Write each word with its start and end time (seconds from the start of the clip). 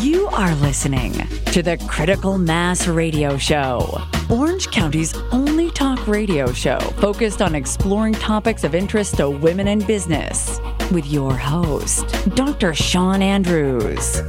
You 0.00 0.26
are 0.28 0.54
listening 0.54 1.12
to 1.52 1.62
the 1.62 1.76
Critical 1.88 2.38
Mass 2.38 2.86
Radio 2.86 3.36
Show, 3.36 4.00
Orange 4.30 4.70
County's 4.70 5.14
only 5.32 5.70
talk 5.70 6.06
radio 6.06 6.50
show 6.52 6.78
focused 6.78 7.42
on 7.42 7.54
exploring 7.54 8.14
topics 8.14 8.64
of 8.64 8.74
interest 8.74 9.16
to 9.16 9.28
women 9.28 9.68
in 9.68 9.80
business, 9.80 10.60
with 10.92 11.06
your 11.06 11.36
host, 11.36 12.06
Dr. 12.34 12.72
Shawn 12.72 13.20
Andrews. 13.20 14.22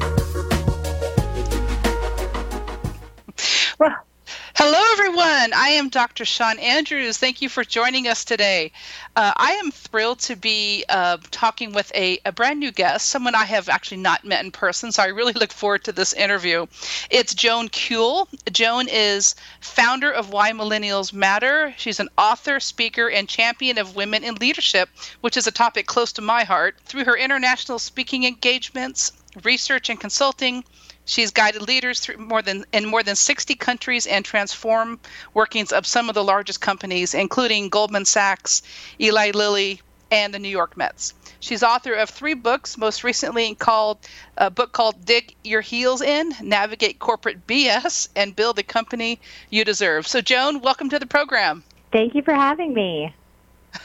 Everyone. 5.44 5.62
I 5.62 5.72
am 5.72 5.90
Dr. 5.90 6.24
Shawn 6.24 6.58
Andrews. 6.58 7.18
Thank 7.18 7.42
you 7.42 7.50
for 7.50 7.66
joining 7.66 8.08
us 8.08 8.24
today. 8.24 8.72
Uh, 9.18 9.34
I 9.36 9.52
am 9.54 9.72
thrilled 9.72 10.20
to 10.20 10.38
be 10.38 10.86
uh, 10.88 11.18
talking 11.32 11.74
with 11.74 11.92
a, 11.94 12.20
a, 12.24 12.32
brand 12.32 12.62
new 12.62 12.72
guest, 12.72 13.10
someone 13.10 13.36
I 13.36 13.44
have 13.44 13.68
actually 13.68 13.98
not 13.98 14.24
met 14.24 14.46
in 14.46 14.52
person, 14.52 14.94
so 14.94 15.04
I 15.04 15.08
really 15.08 15.34
look 15.34 15.52
forward 15.52 15.84
to 15.84 15.92
this 15.92 16.14
interview. 16.14 16.66
It's 17.10 17.34
Joan 17.34 17.68
Kuhl. 17.68 18.30
Joan 18.54 18.88
is 18.88 19.36
founder 19.60 20.10
of 20.12 20.30
Why 20.30 20.54
Millennials 20.54 21.12
Matter. 21.12 21.74
She's 21.78 22.00
an 22.00 22.08
author, 22.18 22.62
speaker, 22.62 23.10
and 23.10 23.28
champion 23.28 23.78
of 23.78 23.98
women 23.98 24.24
in 24.24 24.36
leadership, 24.36 24.88
which 25.20 25.36
is 25.36 25.46
a 25.46 25.52
topic 25.52 25.88
close 25.88 26.14
to 26.14 26.22
my 26.22 26.46
heart. 26.46 26.78
Through 26.86 27.04
her 27.04 27.18
international 27.18 27.80
speaking 27.80 28.24
engagements, 28.24 29.12
research, 29.44 29.90
and 29.90 30.00
consulting, 30.00 30.64
She's 31.06 31.32
guided 31.32 31.62
leaders 31.64 32.00
through 32.00 32.18
more 32.18 32.42
than 32.42 32.66
in 32.72 32.86
more 32.86 33.04
than 33.04 33.16
60 33.16 33.56
countries 33.56 34.08
and 34.08 34.24
transformed 34.24 35.00
workings 35.34 35.72
of 35.72 35.86
some 35.86 36.10
of 36.10 36.16
the 36.16 36.24
largest 36.24 36.62
companies, 36.62 37.14
including 37.14 37.70
Goldman 37.70 38.06
Sachs, 38.06 38.62
Eli 39.00 39.32
Lilly, 39.32 39.82
and 40.12 40.34
the 40.34 40.40
New 40.40 40.50
York 40.50 40.78
Mets. 40.78 41.14
She's 41.40 41.64
author 41.64 41.94
of 41.94 42.10
three 42.10 42.36
books, 42.36 42.78
most 42.78 43.04
recently 43.04 43.56
called 43.56 43.98
a 44.38 44.50
book 44.50 44.72
called 44.72 45.04
Dig 45.04 45.36
Your 45.44 45.60
Heels 45.60 46.02
In, 46.02 46.34
Navigate 46.42 47.00
Corporate 47.00 47.46
BS, 47.48 48.08
and 48.16 48.36
Build 48.36 48.56
the 48.56 48.64
Company 48.64 49.20
You 49.50 49.66
Deserve. 49.66 50.08
So, 50.08 50.22
Joan, 50.22 50.62
welcome 50.62 50.90
to 50.90 51.00
the 51.00 51.06
program. 51.06 51.64
Thank 51.92 52.16
you 52.16 52.22
for 52.22 52.34
having 52.34 52.74
me. 52.74 53.14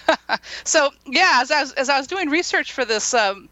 so, 0.65 0.91
yeah, 1.07 1.41
as 1.43 1.51
I, 1.51 1.63
was, 1.63 1.73
as 1.73 1.89
I 1.89 1.99
was 1.99 2.07
doing 2.07 2.29
research 2.29 2.73
for 2.73 2.85
this 2.85 3.13
um, 3.15 3.49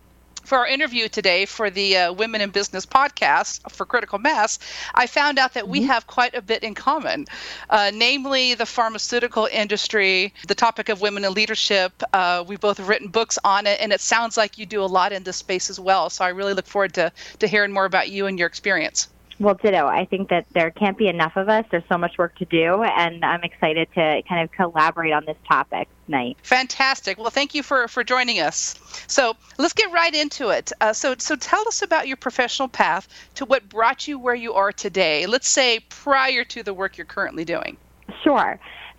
for 0.46 0.58
our 0.58 0.66
interview 0.66 1.08
today 1.08 1.44
for 1.44 1.70
the 1.70 1.96
uh, 1.96 2.12
Women 2.12 2.40
in 2.40 2.50
Business 2.50 2.86
podcast 2.86 3.70
for 3.70 3.84
Critical 3.84 4.18
Mass, 4.18 4.58
I 4.94 5.06
found 5.06 5.38
out 5.38 5.54
that 5.54 5.64
mm-hmm. 5.64 5.72
we 5.72 5.82
have 5.82 6.06
quite 6.06 6.34
a 6.34 6.42
bit 6.42 6.62
in 6.62 6.74
common, 6.74 7.26
uh, 7.68 7.90
namely 7.92 8.54
the 8.54 8.66
pharmaceutical 8.66 9.48
industry, 9.50 10.32
the 10.46 10.54
topic 10.54 10.88
of 10.88 11.00
women 11.00 11.24
in 11.24 11.34
leadership. 11.34 12.02
Uh, 12.12 12.44
we 12.46 12.56
both 12.56 12.78
have 12.78 12.88
written 12.88 13.08
books 13.08 13.38
on 13.44 13.66
it, 13.66 13.80
and 13.80 13.92
it 13.92 14.00
sounds 14.00 14.36
like 14.36 14.56
you 14.56 14.66
do 14.66 14.82
a 14.82 14.86
lot 14.86 15.12
in 15.12 15.24
this 15.24 15.36
space 15.36 15.68
as 15.68 15.80
well. 15.80 16.08
So 16.10 16.24
I 16.24 16.28
really 16.28 16.54
look 16.54 16.66
forward 16.66 16.94
to, 16.94 17.12
to 17.40 17.46
hearing 17.48 17.72
more 17.72 17.84
about 17.84 18.08
you 18.08 18.26
and 18.26 18.38
your 18.38 18.46
experience. 18.48 19.08
Well, 19.38 19.54
ditto. 19.54 19.86
I 19.86 20.06
think 20.06 20.30
that 20.30 20.46
there 20.52 20.70
can't 20.70 20.96
be 20.96 21.08
enough 21.08 21.36
of 21.36 21.48
us. 21.48 21.66
There's 21.70 21.84
so 21.88 21.98
much 21.98 22.16
work 22.16 22.36
to 22.36 22.46
do, 22.46 22.82
and 22.82 23.24
I'm 23.24 23.42
excited 23.42 23.88
to 23.94 24.22
kind 24.26 24.42
of 24.42 24.50
collaborate 24.52 25.12
on 25.12 25.26
this 25.26 25.36
topic 25.46 25.88
tonight. 26.06 26.38
Fantastic. 26.42 27.18
Well, 27.18 27.30
thank 27.30 27.54
you 27.54 27.62
for, 27.62 27.86
for 27.88 28.02
joining 28.02 28.40
us. 28.40 28.76
So 29.08 29.36
let's 29.58 29.74
get 29.74 29.92
right 29.92 30.14
into 30.14 30.48
it. 30.48 30.72
Uh, 30.80 30.94
so, 30.94 31.14
so 31.18 31.36
tell 31.36 31.66
us 31.68 31.82
about 31.82 32.08
your 32.08 32.16
professional 32.16 32.68
path 32.68 33.08
to 33.34 33.44
what 33.44 33.68
brought 33.68 34.08
you 34.08 34.18
where 34.18 34.34
you 34.34 34.54
are 34.54 34.72
today. 34.72 35.26
Let's 35.26 35.48
say 35.48 35.80
prior 35.90 36.42
to 36.44 36.62
the 36.62 36.72
work 36.72 36.96
you're 36.96 37.04
currently 37.04 37.44
doing. 37.44 37.76
Sure. 38.22 38.58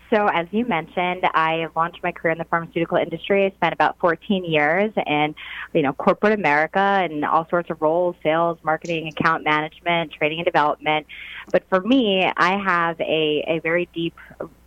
So, 0.09 0.27
as 0.27 0.47
you 0.51 0.65
mentioned, 0.65 1.23
I 1.33 1.67
launched 1.75 2.01
my 2.01 2.13
career 2.13 2.31
in 2.31 2.37
the 2.37 2.45
pharmaceutical 2.45 2.97
industry. 2.97 3.45
I 3.45 3.49
spent 3.55 3.73
about 3.73 3.99
14 3.99 4.45
years 4.45 4.93
in, 5.05 5.35
you 5.73 5.81
know, 5.81 5.91
corporate 5.91 6.33
America 6.33 6.79
and 6.79 7.25
all 7.25 7.47
sorts 7.49 7.69
of 7.69 7.81
roles: 7.81 8.15
sales, 8.23 8.57
marketing, 8.63 9.07
account 9.09 9.43
management, 9.43 10.13
training 10.13 10.39
and 10.39 10.45
development. 10.45 11.07
But 11.51 11.63
for 11.69 11.81
me, 11.81 12.29
I 12.37 12.57
have 12.57 12.99
a, 13.01 13.43
a 13.47 13.59
very 13.63 13.89
deep 13.93 14.15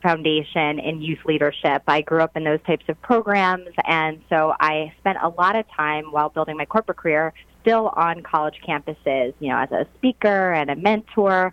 foundation 0.03 0.79
in 0.79 1.01
youth 1.01 1.21
leadership. 1.25 1.83
I 1.87 2.03
grew 2.03 2.23
up 2.23 2.37
in 2.37 2.45
those 2.45 2.61
types 2.67 2.85
of 2.89 3.01
programs, 3.01 3.71
and 3.87 4.21
so 4.29 4.55
I 4.61 4.93
spent 4.99 5.19
a 5.23 5.29
lot 5.29 5.57
of 5.57 5.65
time 5.75 6.07
while 6.13 6.29
building 6.29 6.57
my 6.57 6.67
corporate 6.67 6.99
career 6.99 7.33
still 7.63 7.89
on 7.89 8.23
college 8.23 8.61
campuses, 8.67 9.35
you 9.41 9.49
know, 9.49 9.59
as 9.59 9.71
a 9.71 9.87
speaker 9.97 10.53
and 10.53 10.71
a 10.71 10.77
mentor. 10.77 11.53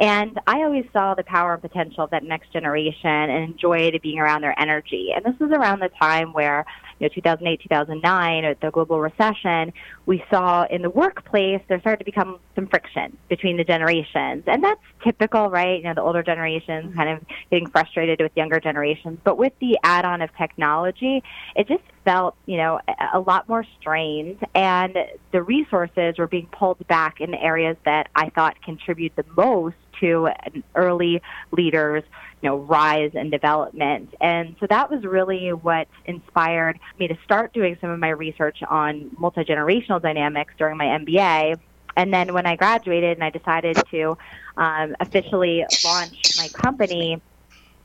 And 0.00 0.40
I 0.46 0.62
always 0.62 0.84
saw 0.92 1.14
the 1.14 1.22
power 1.22 1.52
and 1.52 1.62
potential 1.62 2.04
of 2.04 2.10
that 2.10 2.24
next 2.24 2.52
generation 2.52 3.10
and 3.10 3.44
enjoyed 3.52 3.98
being 4.02 4.18
around 4.18 4.42
their 4.42 4.58
energy. 4.58 5.10
And 5.14 5.24
this 5.24 5.38
was 5.38 5.50
around 5.50 5.80
the 5.80 5.90
time 6.00 6.32
where, 6.32 6.64
you 6.98 7.08
know, 7.08 7.14
2008, 7.14 7.60
2009, 7.62 8.56
the 8.60 8.70
global 8.70 9.00
recession, 9.00 9.72
we 10.06 10.24
saw 10.30 10.64
in 10.64 10.82
the 10.82 10.90
workplace 10.90 11.60
there 11.68 11.78
started 11.80 11.98
to 11.98 12.04
become 12.04 12.38
some 12.54 12.66
friction 12.66 13.16
between 13.28 13.56
the 13.56 13.64
generations. 13.64 14.44
And 14.46 14.64
that's 14.64 14.80
typical, 15.04 15.50
right? 15.50 15.78
You 15.78 15.84
know, 15.84 15.94
the 15.94 16.02
older 16.02 16.22
generations 16.22 16.86
mm-hmm. 16.86 16.96
kind 16.96 17.10
of 17.10 17.20
getting 17.50 17.68
frustrated 17.68 18.20
with 18.20 18.32
younger 18.34 18.60
generations. 18.60 19.18
But 19.24 19.36
with 19.36 19.52
the 19.60 19.78
add 19.84 20.04
on 20.04 20.22
of 20.22 20.30
technology, 20.36 21.22
it 21.54 21.68
just 21.68 21.84
felt, 22.04 22.36
you 22.46 22.56
know, 22.56 22.80
a 23.12 23.20
lot 23.20 23.48
more 23.48 23.64
strained 23.80 24.44
and 24.54 24.96
the 25.30 25.42
resources 25.42 26.18
were 26.18 26.26
being 26.26 26.46
pulled 26.46 26.86
back 26.88 27.20
in 27.20 27.34
areas 27.34 27.76
that 27.84 28.08
I 28.14 28.30
thought 28.30 28.60
contribute 28.62 29.14
the 29.16 29.24
most 29.36 29.76
to 30.00 30.26
an 30.26 30.64
early 30.74 31.22
leaders, 31.52 32.02
you 32.40 32.48
know, 32.48 32.58
rise 32.58 33.12
and 33.14 33.30
development. 33.30 34.14
And 34.20 34.56
so 34.58 34.66
that 34.68 34.90
was 34.90 35.04
really 35.04 35.52
what 35.52 35.88
inspired 36.04 36.78
me 36.98 37.08
to 37.08 37.16
start 37.24 37.52
doing 37.52 37.76
some 37.80 37.90
of 37.90 37.98
my 37.98 38.10
research 38.10 38.62
on 38.68 39.10
multi-generational 39.18 40.02
dynamics 40.02 40.54
during 40.58 40.76
my 40.76 40.86
MBA. 40.86 41.58
And 41.96 42.12
then 42.12 42.32
when 42.32 42.46
I 42.46 42.56
graduated 42.56 43.18
and 43.18 43.24
I 43.24 43.30
decided 43.30 43.80
to 43.90 44.16
um, 44.56 44.96
officially 44.98 45.64
launch 45.84 46.36
my 46.36 46.48
company, 46.48 47.20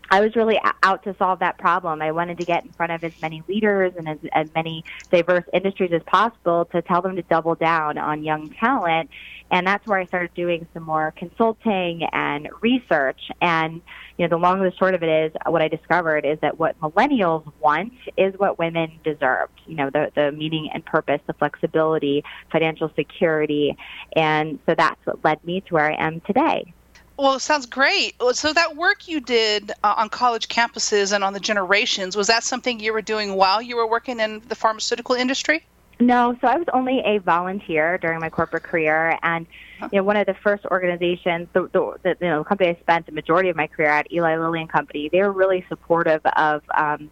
I 0.10 0.22
was 0.22 0.36
really 0.36 0.60
out 0.84 1.04
to 1.04 1.16
solve 1.18 1.40
that 1.40 1.58
problem. 1.58 2.02
I 2.02 2.12
wanted 2.12 2.38
to 2.38 2.46
get 2.46 2.64
in 2.64 2.72
front 2.72 2.92
of 2.94 3.04
as 3.04 3.14
many 3.22 3.44
leaders 3.48 3.94
and 3.98 4.08
as, 4.08 4.18
as 4.32 4.48
many 4.56 4.86
diverse 5.12 5.44
industries 5.54 5.92
as 5.92 6.02
possible 6.04 6.66
to 6.72 6.82
tell 6.82 7.02
them 7.02 7.16
to 7.18 7.22
double 7.24 7.56
down 7.56 7.98
on 7.98 8.24
young 8.24 8.50
talent. 8.52 9.10
And 9.52 9.66
that's 9.66 9.86
where 9.86 10.00
I 10.00 10.06
started 10.06 10.34
doing 10.34 10.68
some 10.74 10.84
more 10.84 11.14
consulting 11.16 12.04
and 12.12 12.50
research. 12.62 13.20
And, 13.42 13.82
you 14.18 14.26
know, 14.26 14.30
the 14.30 14.38
long 14.38 14.62
and 14.62 14.72
the 14.72 14.76
short 14.78 14.94
of 14.94 15.04
it 15.04 15.10
is 15.10 15.32
what 15.46 15.62
I 15.62 15.68
discovered 15.68 16.26
is 16.26 16.40
that 16.42 16.58
what 16.58 16.80
millennials 16.80 17.50
want 17.60 17.94
is 18.18 18.34
what 18.38 18.60
women 18.60 19.00
deserve. 19.04 19.50
You 19.66 19.76
know, 19.76 19.90
the, 19.90 20.12
the 20.16 20.32
meaning 20.32 20.70
and 20.74 20.86
purpose, 20.86 21.22
the 21.28 21.34
flexibility, 21.34 22.24
financial 22.52 22.92
security. 22.96 23.78
And 24.16 24.60
so 24.66 24.76
that's 24.76 25.06
what 25.06 25.24
led 25.24 25.44
me 25.46 25.62
to 25.62 25.74
where 25.74 25.92
I 25.92 25.96
am 25.96 26.22
today. 26.22 26.74
Well, 27.18 27.34
it 27.34 27.40
sounds 27.40 27.66
great. 27.66 28.16
So 28.34 28.54
that 28.54 28.76
work 28.76 29.08
you 29.08 29.20
did 29.20 29.72
uh, 29.84 29.96
on 29.98 30.10
college 30.10 30.48
campuses 30.50 31.14
and 31.14 31.24
on 31.24 31.34
the 31.34 31.40
generations, 31.40 32.16
was 32.16 32.28
that 32.28 32.44
something 32.44 32.80
you 32.80 32.94
were 32.94 33.02
doing 33.02 33.34
while 33.34 33.60
you 33.62 33.76
were 33.76 33.88
working 33.88 34.20
in 34.20 34.42
the 34.48 34.56
pharmaceutical 34.56 35.16
industry? 35.16 35.66
No, 36.00 36.38
so 36.40 36.48
I 36.48 36.58
was 36.58 36.68
only 36.74 37.00
a 37.00 37.18
volunteer 37.18 37.98
during 37.98 38.20
my 38.20 38.30
corporate 38.30 38.62
career, 38.62 39.18
and 39.24 39.48
you 39.82 39.98
know, 39.98 40.04
one 40.04 40.16
of 40.16 40.28
the 40.28 40.36
first 40.36 40.64
organizations, 40.66 41.48
the, 41.54 41.64
the, 41.74 41.96
the 42.04 42.18
you 42.22 42.28
know, 42.28 42.44
company 42.44 42.70
I 42.70 42.80
spent 42.82 43.08
the 43.08 43.12
majority 43.14 43.50
of 43.50 43.56
my 43.56 43.66
career 43.66 43.90
at, 43.90 44.12
Eli 44.12 44.38
Lilly 44.38 44.62
and 44.62 44.70
Company, 44.70 45.10
they 45.10 45.22
were 45.22 45.32
really 45.32 45.66
supportive 45.68 46.22
of 46.24 46.62
um, 46.76 47.10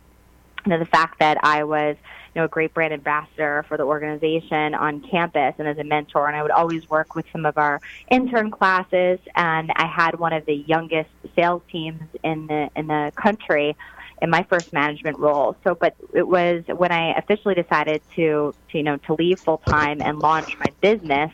you 0.65 0.71
know, 0.71 0.79
the 0.79 0.85
fact 0.85 1.19
that 1.19 1.37
I 1.43 1.63
was 1.63 1.95
you 2.33 2.41
know, 2.41 2.45
a 2.45 2.49
great 2.49 2.73
brand 2.73 2.93
ambassador 2.93 3.63
for 3.67 3.77
the 3.77 3.83
organization 3.83 4.75
on 4.75 5.01
campus 5.09 5.53
and 5.57 5.67
as 5.67 5.77
a 5.77 5.83
mentor. 5.83 6.27
And 6.27 6.35
I 6.35 6.41
would 6.41 6.51
always 6.51 6.87
work 6.89 7.15
with 7.15 7.25
some 7.31 7.45
of 7.45 7.57
our 7.57 7.79
intern 8.11 8.51
classes. 8.51 9.19
And 9.35 9.71
I 9.75 9.87
had 9.87 10.19
one 10.19 10.33
of 10.33 10.45
the 10.45 10.55
youngest 10.55 11.09
sales 11.35 11.61
teams 11.71 12.01
in 12.23 12.47
the 12.47 12.69
in 12.75 12.87
the 12.87 13.13
country 13.15 13.75
in 14.21 14.29
my 14.29 14.45
first 14.49 14.71
management 14.73 15.17
role. 15.17 15.55
So, 15.63 15.75
but 15.75 15.95
it 16.13 16.27
was 16.27 16.63
when 16.67 16.91
I 16.91 17.17
officially 17.17 17.55
decided 17.55 18.01
to, 18.15 18.53
to 18.71 18.77
you 18.77 18.83
know, 18.83 18.97
to 18.97 19.13
leave 19.13 19.39
full 19.45 19.61
time 19.69 20.01
and 20.01 20.19
launch 20.19 20.57
my 20.59 20.73
business, 20.81 21.31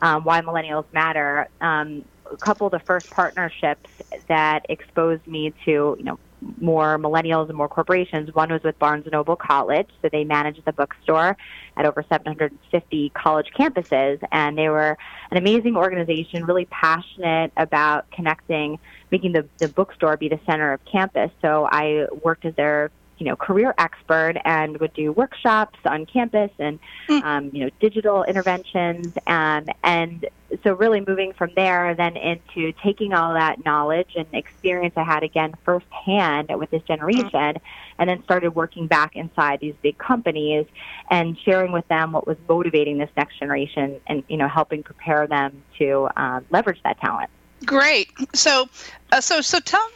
um, 0.00 0.24
Why 0.24 0.40
Millennials 0.40 0.84
Matter. 0.92 1.48
Um, 1.60 2.04
a 2.30 2.36
couple 2.36 2.66
of 2.66 2.72
the 2.72 2.80
first 2.80 3.08
partnerships 3.10 3.88
that 4.28 4.66
exposed 4.68 5.26
me 5.26 5.52
to, 5.64 5.96
you 5.98 6.04
know, 6.04 6.18
more 6.60 6.98
millennials 6.98 7.48
and 7.48 7.56
more 7.56 7.68
corporations. 7.68 8.32
One 8.34 8.50
was 8.50 8.62
with 8.62 8.78
Barnes 8.78 9.06
& 9.10 9.12
Noble 9.12 9.36
College, 9.36 9.88
so 10.02 10.08
they 10.10 10.24
managed 10.24 10.64
the 10.64 10.72
bookstore 10.72 11.36
at 11.76 11.86
over 11.86 12.04
750 12.08 13.10
college 13.10 13.48
campuses, 13.58 14.22
and 14.32 14.56
they 14.56 14.68
were 14.68 14.96
an 15.30 15.36
amazing 15.36 15.76
organization, 15.76 16.44
really 16.44 16.66
passionate 16.66 17.52
about 17.56 18.10
connecting, 18.10 18.78
making 19.10 19.32
the, 19.32 19.46
the 19.58 19.68
bookstore 19.68 20.16
be 20.16 20.28
the 20.28 20.40
center 20.46 20.72
of 20.72 20.84
campus. 20.84 21.30
So 21.42 21.68
I 21.70 22.06
worked 22.22 22.44
as 22.44 22.54
their 22.54 22.90
you 23.18 23.26
know 23.26 23.36
career 23.36 23.74
expert 23.78 24.34
and 24.44 24.78
would 24.78 24.92
do 24.94 25.12
workshops 25.12 25.78
on 25.84 26.06
campus 26.06 26.50
and 26.58 26.78
mm. 27.08 27.22
um, 27.22 27.50
you 27.52 27.64
know 27.64 27.70
digital 27.80 28.24
interventions 28.24 29.12
and 29.26 29.72
and 29.82 30.26
so 30.64 30.74
really 30.74 31.04
moving 31.06 31.32
from 31.32 31.50
there 31.56 31.94
then 31.94 32.16
into 32.16 32.72
taking 32.82 33.12
all 33.12 33.34
that 33.34 33.64
knowledge 33.64 34.12
and 34.16 34.26
experience 34.32 34.94
I 34.96 35.02
had 35.02 35.22
again 35.22 35.54
firsthand 35.64 36.50
with 36.58 36.70
this 36.70 36.82
generation 36.84 37.56
and 37.98 38.08
then 38.08 38.22
started 38.24 38.54
working 38.54 38.86
back 38.86 39.16
inside 39.16 39.60
these 39.60 39.74
big 39.82 39.98
companies 39.98 40.66
and 41.10 41.36
sharing 41.38 41.72
with 41.72 41.86
them 41.88 42.12
what 42.12 42.26
was 42.26 42.36
motivating 42.48 42.98
this 42.98 43.10
next 43.16 43.38
generation 43.38 44.00
and 44.06 44.22
you 44.28 44.36
know 44.36 44.48
helping 44.48 44.82
prepare 44.82 45.26
them 45.26 45.62
to 45.78 46.08
um, 46.16 46.44
leverage 46.50 46.80
that 46.84 46.98
talent. 47.00 47.30
Great. 47.66 48.10
So, 48.34 48.68
uh, 49.12 49.20
so 49.20 49.40
so 49.40 49.58
tell 49.60 49.86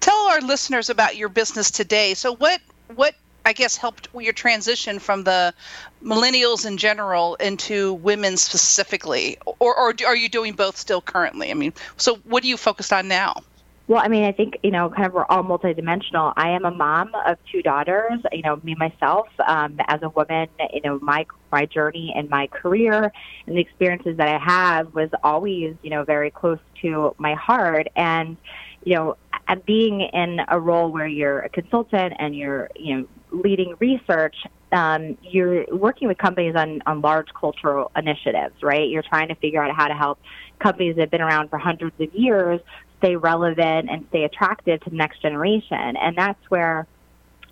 tell 0.00 0.28
our 0.28 0.40
listeners 0.40 0.90
about 0.90 1.16
your 1.16 1.28
business 1.28 1.70
today. 1.70 2.14
So 2.14 2.34
what 2.34 2.60
what 2.94 3.14
I 3.44 3.52
guess 3.52 3.76
helped 3.76 4.08
your 4.14 4.32
transition 4.32 4.98
from 4.98 5.24
the 5.24 5.54
millennials 6.02 6.66
in 6.66 6.76
general 6.76 7.36
into 7.36 7.94
women 7.94 8.36
specifically, 8.36 9.38
or, 9.58 9.74
or 9.74 9.94
are 10.06 10.16
you 10.16 10.28
doing 10.28 10.52
both 10.54 10.76
still 10.76 11.00
currently? 11.00 11.50
I 11.50 11.54
mean, 11.54 11.72
so 11.96 12.16
what 12.24 12.44
are 12.44 12.46
you 12.46 12.56
focused 12.56 12.92
on 12.92 13.08
now? 13.08 13.42
Well, 13.90 14.00
I 14.00 14.06
mean, 14.06 14.22
I 14.22 14.30
think 14.30 14.58
you 14.62 14.70
know, 14.70 14.88
kind 14.88 15.06
of 15.06 15.14
we're 15.14 15.24
all 15.24 15.42
multidimensional. 15.42 16.32
I 16.36 16.50
am 16.50 16.64
a 16.64 16.70
mom 16.70 17.12
of 17.26 17.38
two 17.50 17.60
daughters. 17.60 18.20
You 18.30 18.42
know, 18.42 18.60
me 18.62 18.76
myself 18.76 19.26
um, 19.44 19.80
as 19.88 20.00
a 20.02 20.10
woman. 20.10 20.48
You 20.72 20.80
know, 20.82 21.00
my 21.00 21.26
my 21.50 21.66
journey 21.66 22.12
and 22.16 22.30
my 22.30 22.46
career 22.46 23.12
and 23.46 23.56
the 23.56 23.60
experiences 23.60 24.16
that 24.18 24.28
I 24.28 24.38
have 24.38 24.94
was 24.94 25.10
always 25.24 25.74
you 25.82 25.90
know 25.90 26.04
very 26.04 26.30
close 26.30 26.60
to 26.82 27.16
my 27.18 27.34
heart. 27.34 27.88
And 27.96 28.36
you 28.84 28.94
know, 28.94 29.16
and 29.48 29.64
being 29.64 30.00
in 30.00 30.40
a 30.48 30.58
role 30.58 30.90
where 30.90 31.06
you're 31.06 31.40
a 31.40 31.48
consultant 31.48 32.14
and 32.18 32.36
you're 32.36 32.70
you 32.76 32.96
know 32.96 33.08
leading 33.30 33.74
research, 33.78 34.36
um, 34.72 35.16
you're 35.22 35.64
working 35.72 36.08
with 36.08 36.18
companies 36.18 36.54
on, 36.56 36.82
on 36.86 37.00
large 37.00 37.28
cultural 37.38 37.90
initiatives, 37.96 38.54
right? 38.62 38.88
You're 38.88 39.02
trying 39.02 39.28
to 39.28 39.34
figure 39.36 39.62
out 39.62 39.74
how 39.74 39.88
to 39.88 39.94
help 39.94 40.18
companies 40.58 40.96
that 40.96 41.02
have 41.02 41.10
been 41.10 41.20
around 41.20 41.48
for 41.48 41.58
hundreds 41.58 41.98
of 42.00 42.14
years 42.14 42.60
stay 42.98 43.16
relevant 43.16 43.90
and 43.90 44.06
stay 44.10 44.24
attractive 44.24 44.80
to 44.82 44.90
the 44.90 44.96
next 44.96 45.22
generation. 45.22 45.96
And 45.96 46.16
that's 46.16 46.38
where 46.48 46.86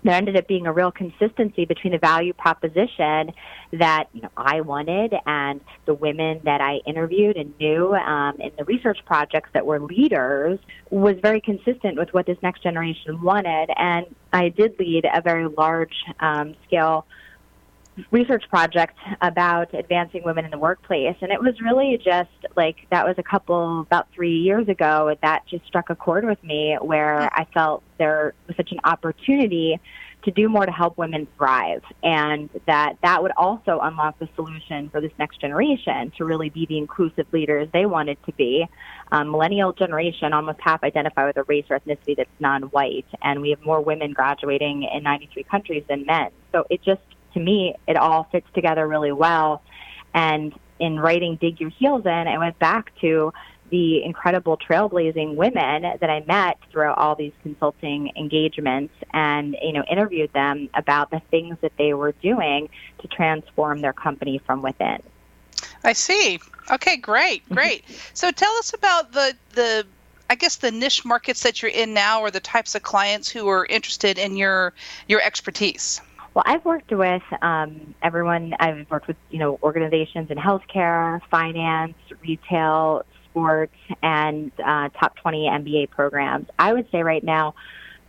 there 0.03 0.13
ended 0.13 0.37
up 0.37 0.47
being 0.47 0.65
a 0.65 0.73
real 0.73 0.91
consistency 0.91 1.65
between 1.65 1.93
the 1.93 1.99
value 1.99 2.33
proposition 2.33 3.31
that 3.73 4.05
you 4.13 4.21
know, 4.21 4.29
I 4.37 4.61
wanted 4.61 5.13
and 5.25 5.61
the 5.85 5.93
women 5.93 6.41
that 6.43 6.61
I 6.61 6.79
interviewed 6.85 7.37
and 7.37 7.53
knew 7.59 7.93
um, 7.93 8.39
in 8.39 8.51
the 8.57 8.65
research 8.65 8.99
projects 9.05 9.49
that 9.53 9.65
were 9.65 9.79
leaders 9.79 10.59
was 10.89 11.15
very 11.21 11.41
consistent 11.41 11.97
with 11.97 12.13
what 12.13 12.25
this 12.25 12.37
next 12.41 12.63
generation 12.63 13.21
wanted. 13.21 13.69
And 13.75 14.05
I 14.31 14.49
did 14.49 14.79
lead 14.79 15.05
a 15.11 15.21
very 15.21 15.47
large 15.47 15.95
um, 16.19 16.55
scale 16.65 17.05
research 18.11 18.43
project 18.49 18.97
about 19.21 19.73
advancing 19.73 20.23
women 20.23 20.45
in 20.45 20.51
the 20.51 20.57
workplace. 20.57 21.15
And 21.21 21.31
it 21.31 21.41
was 21.41 21.59
really 21.61 21.97
just 21.97 22.29
like 22.55 22.77
that 22.91 23.05
was 23.05 23.15
a 23.17 23.23
couple, 23.23 23.81
about 23.81 24.07
three 24.13 24.37
years 24.37 24.67
ago, 24.67 25.15
that 25.21 25.45
just 25.47 25.65
struck 25.65 25.89
a 25.89 25.95
chord 25.95 26.25
with 26.25 26.43
me 26.43 26.77
where 26.81 27.29
I 27.33 27.45
felt 27.53 27.83
there 27.97 28.33
was 28.47 28.55
such 28.57 28.71
an 28.71 28.79
opportunity 28.83 29.79
to 30.23 30.31
do 30.31 30.49
more 30.49 30.65
to 30.65 30.71
help 30.71 30.97
women 30.97 31.27
thrive 31.37 31.81
and 32.03 32.49
that 32.67 32.97
that 33.03 33.21
would 33.23 33.31
also 33.37 33.79
unlock 33.81 34.19
the 34.19 34.27
solution 34.35 34.89
for 34.89 34.99
this 34.99 35.11
next 35.17 35.39
generation 35.39 36.11
to 36.17 36.25
really 36.25 36.49
be 36.49 36.65
the 36.65 36.77
inclusive 36.77 37.25
leaders 37.31 37.69
they 37.71 37.85
wanted 37.85 38.17
to 38.25 38.33
be 38.33 38.67
um, 39.11 39.31
millennial 39.31 39.71
generation 39.71 40.33
almost 40.33 40.59
half 40.61 40.83
identify 40.83 41.25
with 41.25 41.37
a 41.37 41.43
race 41.43 41.65
or 41.69 41.79
ethnicity 41.79 42.17
that's 42.17 42.29
non-white 42.39 43.05
and 43.21 43.41
we 43.41 43.49
have 43.49 43.63
more 43.65 43.81
women 43.81 44.11
graduating 44.11 44.83
in 44.83 45.03
93 45.03 45.43
countries 45.43 45.83
than 45.87 46.05
men 46.05 46.29
so 46.51 46.65
it 46.69 46.81
just 46.83 47.01
to 47.33 47.39
me, 47.39 47.75
it 47.87 47.97
all 47.97 48.25
fits 48.31 48.47
together 48.53 48.87
really 48.87 49.11
well. 49.11 49.61
And 50.13 50.53
in 50.79 50.99
writing 50.99 51.35
Dig 51.35 51.59
Your 51.59 51.69
Heels 51.69 52.05
In, 52.05 52.11
I 52.27 52.37
went 52.37 52.57
back 52.59 52.91
to 53.01 53.33
the 53.69 54.03
incredible 54.03 54.57
trailblazing 54.57 55.35
women 55.35 55.83
that 55.83 56.09
I 56.09 56.23
met 56.27 56.57
throughout 56.71 56.97
all 56.97 57.15
these 57.15 57.33
consulting 57.43 58.11
engagements 58.15 58.93
and, 59.13 59.55
you 59.61 59.73
know, 59.73 59.83
interviewed 59.83 60.33
them 60.33 60.69
about 60.73 61.11
the 61.11 61.21
things 61.29 61.57
that 61.61 61.73
they 61.77 61.93
were 61.93 62.13
doing 62.13 62.69
to 62.99 63.07
transform 63.07 63.81
their 63.81 63.93
company 63.93 64.39
from 64.39 64.61
within. 64.61 65.01
I 65.83 65.93
see. 65.93 66.39
Okay, 66.71 66.97
great, 66.97 67.43
mm-hmm. 67.45 67.55
great. 67.55 67.85
so 68.13 68.31
tell 68.31 68.53
us 68.57 68.73
about 68.73 69.11
the 69.11 69.35
the 69.53 69.85
I 70.29 70.35
guess 70.35 70.57
the 70.57 70.69
niche 70.69 71.03
markets 71.05 71.41
that 71.41 71.61
you're 71.61 71.71
in 71.71 71.93
now 71.93 72.21
or 72.21 72.29
the 72.29 72.39
types 72.39 72.75
of 72.75 72.83
clients 72.83 73.29
who 73.29 73.47
are 73.47 73.65
interested 73.65 74.19
in 74.19 74.37
your 74.37 74.73
your 75.07 75.21
expertise. 75.21 76.01
Well, 76.39 76.55
I've 76.55 76.63
worked 76.63 76.89
with 76.93 77.21
um, 77.41 77.93
everyone. 78.01 78.53
I've 78.61 78.89
worked 78.89 79.09
with 79.09 79.17
you 79.29 79.39
know 79.39 79.59
organizations 79.61 80.31
in 80.31 80.37
healthcare, 80.37 81.19
finance, 81.29 81.95
retail, 82.21 83.03
sports, 83.25 83.75
and 84.01 84.49
uh, 84.65 84.87
top 84.97 85.17
20 85.17 85.49
MBA 85.49 85.89
programs. 85.89 86.47
I 86.57 86.71
would 86.71 86.87
say 86.93 87.03
right 87.03 87.25
now, 87.25 87.55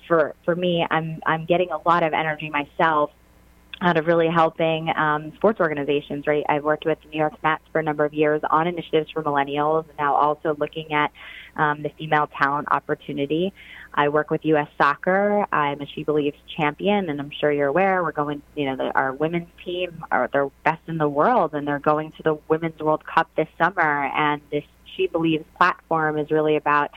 for 0.06 0.37
for 0.44 0.55
me, 0.55 0.87
I'm 0.93 1.19
I'm 1.27 1.44
getting 1.44 1.73
a 1.73 1.79
lot 1.88 2.05
of 2.05 2.12
energy 2.12 2.50
myself 2.50 3.11
out 3.82 3.97
of 3.97 4.06
really 4.06 4.29
helping 4.29 4.91
um, 4.97 5.32
sports 5.37 5.61
organizations. 5.61 6.27
Right, 6.27 6.44
I've 6.49 6.65
worked 6.65 6.85
with 6.85 6.99
the 7.03 7.09
New 7.09 7.19
York 7.19 7.35
Mets 7.43 7.62
for 7.73 7.81
a 7.81 7.82
number 7.82 8.05
of 8.05 8.12
years 8.12 8.43
on 8.50 8.67
initiatives 8.67 9.11
for 9.11 9.23
millennials, 9.23 9.88
and 9.88 9.99
now 9.99 10.15
also 10.15 10.55
looking 10.59 10.93
at 10.93 11.12
um, 11.56 11.82
the 11.82 11.91
female 11.99 12.29
talent 12.38 12.69
opportunity. 12.71 13.53
I 13.93 14.09
work 14.09 14.31
with 14.31 14.44
U.S. 14.44 14.69
Soccer. 14.79 15.47
I'm 15.53 15.81
a 15.81 15.87
She 15.87 16.05
Believes 16.05 16.37
champion, 16.56 17.11
and 17.11 17.21
I'm 17.21 17.31
sure 17.31 17.50
you're 17.50 17.69
aware 17.69 18.03
we're 18.03 18.12
going. 18.12 18.43
You 18.55 18.67
know, 18.67 18.77
the, 18.77 18.94
our 18.94 19.12
women's 19.12 19.49
team 19.65 20.05
are 20.11 20.29
they're 20.32 20.50
best 20.65 20.82
in 20.87 20.99
the 20.99 21.09
world, 21.09 21.55
and 21.55 21.67
they're 21.67 21.79
going 21.79 22.12
to 22.12 22.23
the 22.23 22.38
Women's 22.49 22.79
World 22.79 23.05
Cup 23.05 23.29
this 23.37 23.49
summer. 23.59 24.06
And 24.15 24.41
this 24.50 24.65
She 24.97 25.06
Believes 25.06 25.44
platform 25.56 26.19
is 26.19 26.31
really 26.31 26.56
about 26.56 26.91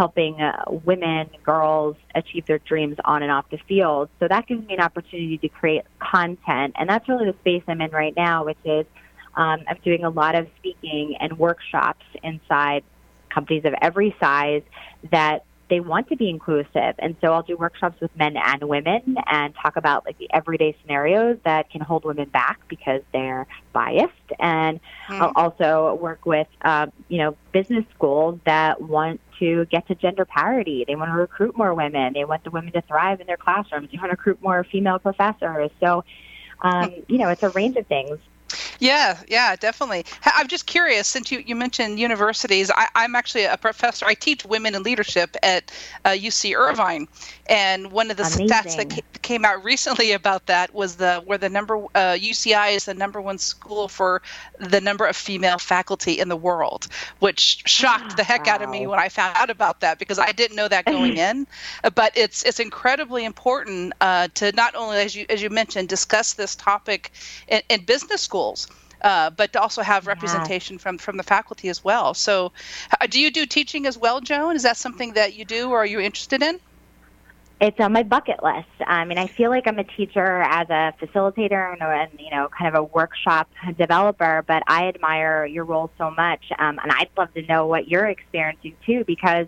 helping 0.00 0.40
uh, 0.40 0.64
women, 0.86 1.28
girls 1.44 1.94
achieve 2.14 2.46
their 2.46 2.58
dreams 2.60 2.96
on 3.04 3.22
and 3.22 3.30
off 3.30 3.44
the 3.50 3.58
field. 3.68 4.08
So 4.18 4.28
that 4.28 4.46
gives 4.46 4.66
me 4.66 4.72
an 4.72 4.80
opportunity 4.80 5.36
to 5.36 5.48
create 5.50 5.82
content, 5.98 6.74
and 6.78 6.88
that's 6.88 7.06
really 7.06 7.26
the 7.26 7.36
space 7.40 7.62
I'm 7.68 7.82
in 7.82 7.90
right 7.90 8.14
now, 8.16 8.46
which 8.46 8.56
is 8.64 8.86
um, 9.34 9.58
I'm 9.68 9.76
doing 9.84 10.04
a 10.04 10.08
lot 10.08 10.36
of 10.36 10.48
speaking 10.56 11.16
and 11.20 11.38
workshops 11.38 12.06
inside 12.22 12.82
companies 13.28 13.66
of 13.66 13.74
every 13.82 14.16
size 14.18 14.62
that 15.10 15.44
they 15.70 15.80
want 15.80 16.08
to 16.08 16.16
be 16.16 16.28
inclusive. 16.28 16.94
And 16.98 17.16
so 17.20 17.32
I'll 17.32 17.42
do 17.42 17.56
workshops 17.56 18.00
with 18.00 18.14
men 18.16 18.36
and 18.36 18.62
women 18.64 19.16
and 19.26 19.54
talk 19.54 19.76
about 19.76 20.04
like 20.04 20.18
the 20.18 20.28
everyday 20.32 20.76
scenarios 20.82 21.38
that 21.44 21.70
can 21.70 21.80
hold 21.80 22.04
women 22.04 22.28
back 22.28 22.60
because 22.68 23.00
they're 23.12 23.46
biased. 23.72 24.12
And. 24.38 24.80
I'll 25.20 25.32
also 25.34 25.94
work 26.00 26.24
with, 26.24 26.46
um, 26.62 26.92
you 27.08 27.18
know, 27.18 27.36
business 27.52 27.84
schools 27.94 28.38
that 28.44 28.80
want 28.80 29.20
to 29.38 29.64
get 29.66 29.86
to 29.88 29.94
gender 29.94 30.24
parity. 30.24 30.84
They 30.86 30.96
want 30.96 31.10
to 31.10 31.14
recruit 31.14 31.56
more 31.56 31.74
women. 31.74 32.12
They 32.12 32.24
want 32.24 32.44
the 32.44 32.50
women 32.50 32.72
to 32.72 32.82
thrive 32.82 33.20
in 33.20 33.26
their 33.26 33.36
classrooms. 33.36 33.90
They 33.90 33.98
want 33.98 34.10
to 34.10 34.16
recruit 34.16 34.40
more 34.42 34.64
female 34.64 34.98
professors. 34.98 35.70
So, 35.80 36.04
um, 36.62 36.94
you 37.08 37.18
know, 37.18 37.28
it's 37.28 37.42
a 37.42 37.50
range 37.50 37.76
of 37.76 37.86
things. 37.86 38.18
Yeah, 38.80 39.20
yeah, 39.28 39.56
definitely. 39.56 40.06
I'm 40.24 40.48
just 40.48 40.64
curious, 40.64 41.06
since 41.06 41.30
you, 41.30 41.44
you 41.46 41.54
mentioned 41.54 42.00
universities, 42.00 42.70
I, 42.74 42.88
am 43.04 43.14
actually 43.14 43.44
a 43.44 43.58
professor. 43.58 44.06
I 44.06 44.14
teach 44.14 44.46
women 44.46 44.74
in 44.74 44.82
leadership 44.82 45.36
at 45.42 45.70
uh, 46.06 46.10
UC 46.10 46.56
Irvine, 46.56 47.06
and 47.46 47.92
one 47.92 48.10
of 48.10 48.16
the 48.16 48.22
Amazing. 48.22 48.48
stats 48.48 48.76
that 48.76 49.22
came 49.22 49.44
out 49.44 49.62
recently 49.72 50.12
about 50.12 50.46
that 50.46 50.72
was 50.74 50.96
the 50.96 51.22
where 51.26 51.36
the 51.36 51.50
number 51.50 51.76
uh, 51.94 52.16
UCI 52.16 52.74
is 52.74 52.86
the 52.86 52.94
number 52.94 53.20
one 53.20 53.36
school 53.36 53.86
for 53.86 54.22
the 54.58 54.80
number 54.80 55.04
of 55.04 55.14
female 55.14 55.58
faculty 55.58 56.18
in 56.18 56.30
the 56.30 56.36
world, 56.36 56.88
which 57.18 57.62
shocked 57.66 58.16
the 58.16 58.24
heck 58.24 58.46
wow. 58.46 58.54
out 58.54 58.62
of 58.62 58.70
me 58.70 58.86
when 58.86 58.98
I 58.98 59.10
found 59.10 59.36
out 59.36 59.50
about 59.50 59.80
that 59.80 59.98
because 59.98 60.18
I 60.18 60.32
didn't 60.32 60.56
know 60.56 60.68
that 60.68 60.86
going 60.86 61.16
in. 61.28 61.46
But 61.94 62.16
it's 62.16 62.44
it's 62.44 62.60
incredibly 62.60 63.26
important 63.26 63.92
uh, 64.00 64.28
to 64.36 64.52
not 64.52 64.74
only, 64.74 64.96
as 64.98 65.14
you 65.14 65.26
as 65.28 65.42
you 65.42 65.50
mentioned, 65.50 65.90
discuss 65.90 66.32
this 66.32 66.56
topic 66.56 67.12
in, 67.46 67.60
in 67.68 67.84
business 67.84 68.22
schools 68.22 68.69
uh, 69.02 69.30
but 69.30 69.52
to 69.52 69.60
also 69.60 69.82
have 69.82 70.06
representation 70.06 70.76
yeah. 70.76 70.82
from 70.82 70.98
from 70.98 71.16
the 71.16 71.22
faculty 71.22 71.68
as 71.68 71.82
well. 71.82 72.14
So, 72.14 72.52
uh, 73.00 73.06
do 73.06 73.20
you 73.20 73.30
do 73.30 73.46
teaching 73.46 73.86
as 73.86 73.96
well, 73.96 74.20
Joan? 74.20 74.56
Is 74.56 74.62
that 74.62 74.76
something 74.76 75.12
that 75.14 75.34
you 75.34 75.44
do, 75.44 75.70
or 75.70 75.78
are 75.78 75.86
you 75.86 76.00
interested 76.00 76.42
in? 76.42 76.60
It's 77.60 77.78
on 77.78 77.92
my 77.92 78.02
bucket 78.02 78.42
list. 78.42 78.68
I 78.86 79.04
mean, 79.04 79.18
I 79.18 79.26
feel 79.26 79.50
like 79.50 79.66
I'm 79.66 79.78
a 79.78 79.84
teacher 79.84 80.40
as 80.40 80.70
a 80.70 80.94
facilitator 80.98 81.74
and, 81.74 81.82
and 81.82 82.18
you 82.18 82.30
know, 82.30 82.48
kind 82.48 82.74
of 82.74 82.74
a 82.74 82.84
workshop 82.84 83.50
developer. 83.76 84.42
But 84.46 84.62
I 84.66 84.88
admire 84.88 85.44
your 85.44 85.64
role 85.64 85.90
so 85.98 86.10
much, 86.10 86.42
um, 86.58 86.78
and 86.82 86.90
I'd 86.90 87.10
love 87.18 87.32
to 87.34 87.42
know 87.42 87.66
what 87.66 87.88
you're 87.88 88.06
experiencing 88.06 88.76
too, 88.84 89.04
because. 89.06 89.46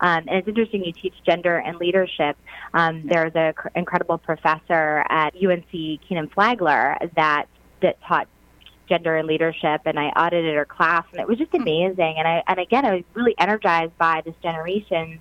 Um, 0.00 0.24
and 0.26 0.30
it's 0.30 0.48
interesting 0.48 0.84
you 0.84 0.92
teach 0.92 1.14
gender 1.24 1.58
and 1.58 1.76
leadership. 1.76 2.36
Um, 2.74 3.06
there's 3.06 3.30
an 3.36 3.52
cr- 3.52 3.68
incredible 3.76 4.18
professor 4.18 5.04
at 5.08 5.32
UNC 5.36 5.70
Kenan 5.70 6.28
Flagler 6.34 6.98
that 7.14 7.46
that 7.82 8.02
taught 8.02 8.26
gender 8.88 9.16
and 9.16 9.26
leadership 9.26 9.82
and 9.84 9.98
I 9.98 10.08
audited 10.08 10.54
her 10.54 10.64
class 10.64 11.04
and 11.12 11.20
it 11.20 11.28
was 11.28 11.38
just 11.38 11.50
hmm. 11.52 11.62
amazing 11.62 12.14
and 12.18 12.26
I 12.26 12.42
and 12.46 12.58
again 12.58 12.84
I 12.84 12.96
was 12.96 13.04
really 13.14 13.34
energized 13.38 13.96
by 13.98 14.22
this 14.24 14.34
generation's 14.42 15.20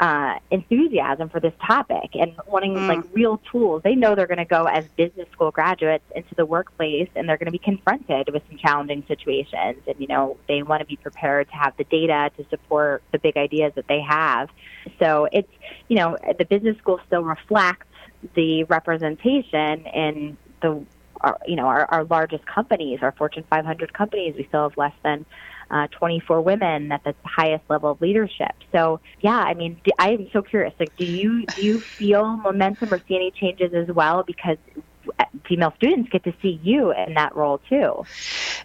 uh, 0.00 0.38
enthusiasm 0.50 1.28
for 1.28 1.40
this 1.40 1.52
topic 1.64 2.10
and 2.14 2.34
wanting 2.48 2.74
mm. 2.74 2.88
like 2.88 3.04
real 3.12 3.40
tools. 3.50 3.82
They 3.84 3.94
know 3.94 4.14
they're 4.14 4.26
going 4.26 4.38
to 4.38 4.44
go 4.44 4.66
as 4.66 4.86
business 4.96 5.28
school 5.32 5.50
graduates 5.50 6.04
into 6.16 6.34
the 6.34 6.44
workplace 6.44 7.08
and 7.14 7.28
they're 7.28 7.36
going 7.36 7.46
to 7.46 7.52
be 7.52 7.58
confronted 7.58 8.28
with 8.32 8.42
some 8.48 8.58
challenging 8.58 9.04
situations. 9.06 9.78
And, 9.86 9.94
you 9.98 10.08
know, 10.08 10.36
they 10.48 10.62
want 10.62 10.80
to 10.80 10.86
be 10.86 10.96
prepared 10.96 11.48
to 11.50 11.54
have 11.54 11.76
the 11.76 11.84
data 11.84 12.30
to 12.36 12.48
support 12.48 13.02
the 13.12 13.18
big 13.18 13.36
ideas 13.36 13.72
that 13.76 13.86
they 13.86 14.00
have. 14.00 14.50
So 14.98 15.28
it's, 15.32 15.52
you 15.88 15.96
know, 15.96 16.18
the 16.38 16.44
business 16.44 16.76
school 16.78 17.00
still 17.06 17.22
reflects 17.22 17.86
the 18.34 18.64
representation 18.64 19.86
in 19.86 20.36
the, 20.60 20.84
our, 21.24 21.38
you 21.46 21.56
know, 21.56 21.66
our, 21.66 21.86
our 21.86 22.04
largest 22.04 22.44
companies, 22.46 23.00
our 23.02 23.12
Fortune 23.12 23.44
500 23.50 23.92
companies. 23.92 24.34
We 24.36 24.44
still 24.48 24.68
have 24.68 24.76
less 24.76 24.92
than 25.02 25.24
uh, 25.70 25.86
24 25.98 26.42
women 26.42 26.92
at 26.92 27.02
the 27.04 27.14
highest 27.24 27.64
level 27.68 27.90
of 27.90 28.00
leadership. 28.00 28.52
So 28.72 29.00
yeah, 29.20 29.38
I 29.38 29.54
mean, 29.54 29.80
I 29.98 30.10
am 30.10 30.28
so 30.32 30.42
curious. 30.42 30.74
Like, 30.78 30.94
do 30.96 31.04
you 31.04 31.46
do 31.46 31.62
you 31.62 31.82
feel 31.98 32.36
momentum 32.36 32.92
or 32.92 33.00
see 33.08 33.16
any 33.16 33.32
changes 33.32 33.72
as 33.74 33.94
well? 33.94 34.22
Because 34.22 34.58
female 35.48 35.72
students 35.76 36.08
get 36.10 36.24
to 36.24 36.34
see 36.40 36.60
you 36.62 36.92
in 36.92 37.14
that 37.14 37.34
role 37.34 37.60
too. 37.68 38.04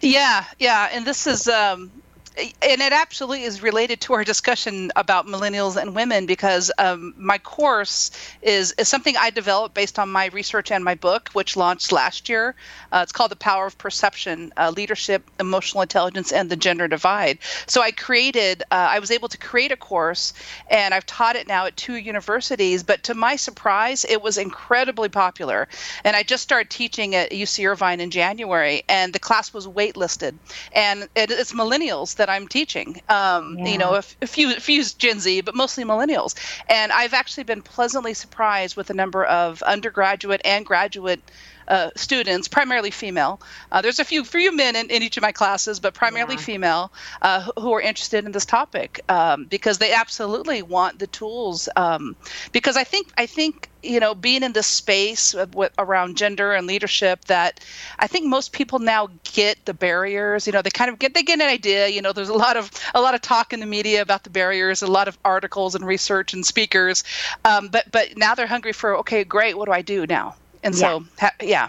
Yeah, 0.00 0.44
yeah, 0.58 0.88
and 0.92 1.06
this 1.06 1.26
is 1.26 1.48
um, 1.48 1.90
and 2.36 2.80
it 2.80 2.92
absolutely 2.92 3.42
is 3.42 3.62
related 3.62 4.00
to 4.02 4.12
our 4.12 4.22
discussion 4.22 4.92
about 4.94 5.26
millennials 5.26 5.76
and 5.76 5.94
women 5.96 6.26
because 6.26 6.70
um, 6.78 7.12
my 7.18 7.38
course 7.38 8.12
is, 8.40 8.72
is 8.78 8.88
something 8.88 9.16
I 9.16 9.30
developed 9.30 9.74
based 9.74 9.98
on 9.98 10.10
my 10.10 10.26
research 10.26 10.70
and 10.70 10.84
my 10.84 10.94
book, 10.94 11.30
which 11.32 11.56
launched 11.56 11.90
last 11.90 12.28
year. 12.28 12.54
Uh, 12.92 13.00
it's 13.02 13.10
called 13.10 13.32
The 13.32 13.36
Power 13.36 13.66
of 13.66 13.76
Perception 13.78 14.52
uh, 14.56 14.72
Leadership, 14.74 15.28
Emotional 15.40 15.82
Intelligence, 15.82 16.30
and 16.30 16.48
the 16.48 16.56
Gender 16.56 16.86
Divide. 16.86 17.38
So 17.66 17.82
I 17.82 17.90
created, 17.90 18.62
uh, 18.70 18.88
I 18.90 19.00
was 19.00 19.10
able 19.10 19.28
to 19.28 19.38
create 19.38 19.72
a 19.72 19.76
course, 19.76 20.32
and 20.70 20.94
I've 20.94 21.06
taught 21.06 21.34
it 21.34 21.48
now 21.48 21.66
at 21.66 21.76
two 21.76 21.96
universities. 21.96 22.84
But 22.84 23.02
to 23.04 23.14
my 23.14 23.34
surprise, 23.36 24.04
it 24.08 24.22
was 24.22 24.38
incredibly 24.38 25.08
popular. 25.08 25.66
And 26.04 26.14
I 26.14 26.22
just 26.22 26.44
started 26.44 26.70
teaching 26.70 27.16
at 27.16 27.32
UC 27.32 27.68
Irvine 27.68 28.00
in 28.00 28.10
January, 28.10 28.84
and 28.88 29.12
the 29.12 29.18
class 29.18 29.52
was 29.52 29.66
waitlisted. 29.66 30.34
And 30.72 31.08
it, 31.16 31.32
it's 31.32 31.52
millennials 31.52 32.19
that 32.20 32.28
I'm 32.28 32.46
teaching. 32.46 33.00
Um, 33.08 33.56
yeah. 33.58 33.68
You 33.68 33.78
know, 33.78 33.94
a, 33.94 34.02
a, 34.20 34.26
few 34.26 34.54
a 34.54 34.60
few 34.60 34.84
Gen 34.84 35.20
Z, 35.20 35.40
but 35.40 35.54
mostly 35.54 35.84
millennials. 35.84 36.34
And 36.68 36.92
I've 36.92 37.14
actually 37.14 37.44
been 37.44 37.62
pleasantly 37.62 38.12
surprised 38.12 38.76
with 38.76 38.88
the 38.88 38.94
number 38.94 39.24
of 39.24 39.62
undergraduate 39.62 40.42
and 40.44 40.66
graduate 40.66 41.22
uh, 41.70 41.90
students, 41.94 42.48
primarily 42.48 42.90
female. 42.90 43.40
Uh, 43.70 43.80
there's 43.80 44.00
a 44.00 44.04
few 44.04 44.24
few 44.24 44.54
men 44.54 44.74
in, 44.74 44.90
in, 44.90 45.04
each 45.04 45.16
of 45.16 45.22
my 45.22 45.30
classes, 45.30 45.78
but 45.78 45.94
primarily 45.94 46.34
yeah. 46.34 46.40
female, 46.40 46.92
uh, 47.22 47.48
who, 47.56 47.72
are 47.72 47.80
interested 47.80 48.24
in 48.24 48.32
this 48.32 48.44
topic 48.44 49.00
um, 49.08 49.44
because 49.44 49.78
they 49.78 49.92
absolutely 49.92 50.62
want 50.62 50.98
the 50.98 51.06
tools. 51.06 51.68
Um, 51.76 52.16
because 52.50 52.76
I 52.76 52.82
think 52.82 53.12
I 53.16 53.26
think 53.26 53.68
you 53.84 54.00
know 54.00 54.16
being 54.16 54.42
in 54.42 54.52
this 54.52 54.66
space 54.66 55.32
with, 55.54 55.72
around 55.78 56.16
gender 56.16 56.52
and 56.52 56.66
leadership 56.66 57.24
that 57.26 57.60
I 58.00 58.08
think 58.08 58.26
most 58.26 58.52
people 58.52 58.80
now 58.80 59.08
get 59.32 59.64
the 59.64 59.72
barriers. 59.72 60.48
You 60.48 60.52
know, 60.52 60.62
they 60.62 60.70
kind 60.70 60.90
of 60.90 60.98
get 60.98 61.14
they 61.14 61.22
get 61.22 61.40
an 61.40 61.48
idea. 61.48 61.86
You 61.86 62.02
know, 62.02 62.12
there's 62.12 62.30
a 62.30 62.34
lot 62.34 62.56
of 62.56 62.68
a 62.96 63.00
lot 63.00 63.14
of 63.14 63.22
talk 63.22 63.52
in 63.52 63.60
the 63.60 63.66
media 63.66 64.02
about 64.02 64.24
the 64.24 64.30
barriers, 64.30 64.82
a 64.82 64.88
lot 64.88 65.06
of 65.06 65.16
articles 65.24 65.76
and 65.76 65.86
research 65.86 66.34
and 66.34 66.44
speakers, 66.44 67.04
um, 67.44 67.68
but 67.68 67.92
but 67.92 68.16
now 68.16 68.34
they're 68.34 68.48
hungry 68.48 68.72
for 68.72 68.96
okay, 68.98 69.22
great, 69.22 69.56
what 69.56 69.66
do 69.66 69.72
I 69.72 69.82
do 69.82 70.04
now? 70.04 70.34
And 70.62 70.74
yeah. 70.74 70.80
so, 70.80 71.04
ha- 71.18 71.34
yeah. 71.40 71.68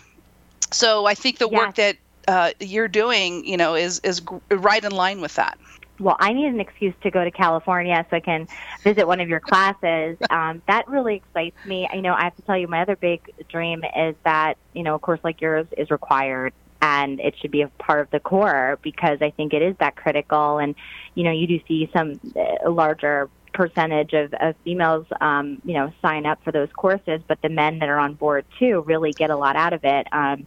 So 0.72 1.06
I 1.06 1.14
think 1.14 1.38
the 1.38 1.50
yeah. 1.50 1.58
work 1.58 1.76
that 1.76 1.98
uh, 2.28 2.52
you're 2.60 2.88
doing, 2.88 3.46
you 3.46 3.58
know, 3.58 3.76
is 3.76 4.00
is 4.00 4.22
g- 4.22 4.56
right 4.56 4.84
in 4.84 4.92
line 4.92 5.22
with 5.22 5.36
that. 5.36 5.58
Well, 6.00 6.18
I 6.20 6.34
need 6.34 6.48
an 6.48 6.60
excuse 6.60 6.96
to 7.04 7.12
go 7.12 7.24
to 7.24 7.30
California 7.30 8.04
so 8.10 8.18
I 8.18 8.22
can 8.22 8.48
visit 8.84 9.06
one 9.06 9.20
of 9.20 9.30
your 9.30 9.40
classes. 9.40 10.18
Um, 10.32 10.62
that 10.68 10.88
really 10.88 11.16
excites 11.16 11.58
me. 11.66 11.88
You 11.94 12.02
know, 12.02 12.14
I 12.14 12.24
have 12.24 12.36
to 12.38 12.42
tell 12.44 12.58
you, 12.58 12.68
my 12.68 12.82
other 12.82 12.96
big 12.96 13.20
dream 13.50 13.84
is 13.96 14.16
that 14.24 14.56
you 14.74 14.82
know, 14.82 14.96
a 14.96 15.00
course 15.00 15.20
like 15.24 15.42
yours 15.42 15.68
is 15.78 15.92
required 15.92 16.54
and 16.82 17.20
it 17.20 17.36
should 17.40 17.52
be 17.52 17.62
a 17.62 17.68
part 17.80 18.02
of 18.02 18.10
the 18.12 18.20
core 18.20 18.80
because 18.82 19.20
I 19.22 19.32
think 19.32 19.54
it 19.54 19.62
is 19.62 19.76
that 19.80 19.96
critical. 19.96 20.58
And 20.58 20.76
you 21.16 21.24
know, 21.24 21.32
you 21.32 21.48
do 21.48 21.60
see 21.68 21.90
some 21.94 22.20
uh, 22.36 22.70
larger 22.70 23.30
percentage 23.54 24.14
of, 24.14 24.34
of 24.40 24.56
females, 24.64 25.06
um, 25.20 25.62
you 25.66 25.74
know, 25.74 25.92
sign 26.02 26.26
up 26.26 26.44
for 26.44 26.52
those 26.52 26.70
courses, 26.76 27.22
but 27.28 27.42
the 27.42 27.50
men 27.50 27.80
that 27.80 27.90
are 27.90 28.00
on 28.00 28.14
board 28.14 28.46
too 28.60 28.84
really 28.88 29.12
get 29.12 29.30
a 29.30 29.36
lot 29.36 29.56
out 29.56 29.74
of 29.74 29.84
it. 29.84 30.08
Um, 30.12 30.46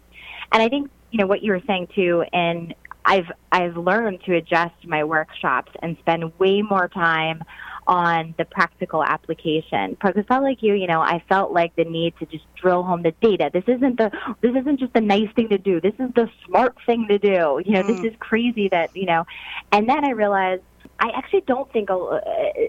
and 0.52 0.62
I 0.62 0.68
think, 0.68 0.90
you 1.11 1.18
know, 1.18 1.26
what 1.26 1.42
you 1.42 1.52
were 1.52 1.62
saying 1.66 1.88
too, 1.94 2.25
and 2.32 2.75
I've 3.04 3.30
I've 3.52 3.76
learned 3.76 4.23
to 4.25 4.34
adjust 4.34 4.75
my 4.87 5.04
workshops 5.04 5.73
and 5.82 5.96
spend 5.99 6.38
way 6.38 6.62
more 6.62 6.88
time 6.88 7.44
on 7.87 8.34
the 8.38 8.44
practical 8.46 9.04
application. 9.04 9.90
Because 9.90 10.14
I 10.16 10.23
felt 10.23 10.42
like 10.42 10.62
you, 10.62 10.75
you 10.75 10.87
know, 10.87 11.00
I 11.00 11.23
felt 11.28 11.52
like 11.52 11.76
the 11.76 11.84
need 11.84 12.14
to 12.18 12.26
just 12.26 12.44
drill 12.54 12.82
home 12.82 13.02
the 13.02 13.12
data. 13.20 13.50
This 13.52 13.64
isn't 13.66 13.99
the 13.99 14.11
this 14.40 14.54
isn't 14.56 14.80
just 14.80 14.92
the 14.94 15.00
nice 15.00 15.30
thing 15.37 15.49
to 15.50 15.58
do. 15.58 15.80
This 15.80 15.94
is 15.99 16.11
the 16.14 16.30
smart 16.46 16.76
thing 16.87 17.06
to 17.08 17.18
do. 17.18 17.61
You 17.64 17.73
know, 17.73 17.82
mm. 17.82 17.87
this 17.88 18.12
is 18.12 18.14
crazy 18.18 18.68
that 18.68 18.96
you 18.96 19.06
know. 19.06 19.26
And 19.73 19.88
then 19.88 20.04
I 20.04 20.11
realized 20.11 20.62
I 20.98 21.10
actually 21.10 21.42
don't 21.42 21.70
think 21.72 21.90
uh, 21.90 22.20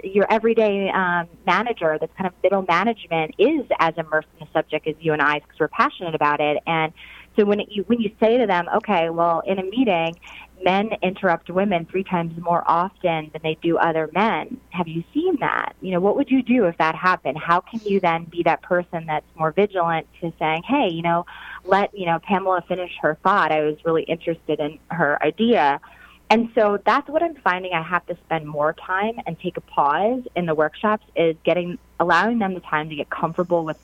your 0.04 0.26
everyday 0.32 0.90
um, 0.90 1.28
manager, 1.46 1.98
that's 2.00 2.14
kind 2.18 2.28
of 2.28 2.34
middle 2.44 2.64
management, 2.64 3.36
is 3.38 3.66
as 3.80 3.94
immersed 3.98 4.28
in 4.40 4.46
the 4.46 4.52
subject 4.52 4.88
as 4.88 4.96
you 5.00 5.14
and 5.14 5.22
I, 5.22 5.40
because 5.40 5.60
we're 5.60 5.68
passionate 5.68 6.16
about 6.16 6.42
it. 6.42 6.62
And 6.66 6.92
so 7.36 7.46
when 7.46 7.60
it, 7.60 7.70
you 7.70 7.84
when 7.84 8.00
you 8.00 8.12
say 8.20 8.38
to 8.38 8.48
them, 8.48 8.68
okay, 8.78 9.10
well, 9.10 9.42
in 9.46 9.60
a 9.60 9.64
meeting, 9.64 10.16
men 10.64 10.92
interrupt 11.02 11.50
women 11.50 11.86
three 11.86 12.04
times 12.04 12.40
more 12.42 12.64
often 12.66 13.30
than 13.34 13.42
they 13.44 13.58
do 13.62 13.78
other 13.78 14.10
men. 14.14 14.60
Have 14.70 14.88
you 14.88 15.04
seen 15.14 15.38
that? 15.40 15.76
You 15.82 15.92
know, 15.92 16.00
what 16.00 16.16
would 16.16 16.32
you 16.32 16.42
do 16.42 16.66
if 16.66 16.78
that 16.78 16.96
happened? 16.96 17.38
How 17.38 17.60
can 17.60 17.82
you 17.86 18.00
then 18.00 18.26
be 18.26 18.44
that 18.44 18.62
person 18.62 19.06
that's 19.06 19.26
more 19.36 19.52
vigilant 19.52 20.08
to 20.22 20.32
saying, 20.40 20.64
hey, 20.64 20.90
you 20.90 21.02
know, 21.02 21.26
let 21.66 21.98
you 21.98 22.06
know 22.06 22.20
Pamela 22.20 22.64
finish 22.68 22.92
her 23.02 23.18
thought. 23.22 23.52
I 23.52 23.62
was 23.62 23.78
really 23.84 24.04
interested 24.04 24.60
in 24.60 24.80
her 24.90 25.22
idea 25.22 25.82
and 26.30 26.50
so 26.56 26.80
that's 26.86 27.08
what 27.08 27.22
I'm 27.22 27.36
finding 27.36 27.74
I 27.74 27.82
have 27.82 28.06
to 28.08 28.18
spend 28.26 28.48
more 28.48 28.74
time 28.74 29.20
and 29.26 29.40
take 29.40 29.58
a 29.58 29.62
pause 29.62 30.24
in 30.36 30.46
the 30.46 30.56
workshops 30.56 31.06
is 31.16 31.36
getting 31.44 31.78
allowing 32.00 32.40
them 32.40 32.54
the 32.54 32.60
time 32.62 32.90
to 32.90 32.96
get 32.96 33.10
comfortable 33.10 33.64
with 33.64 33.80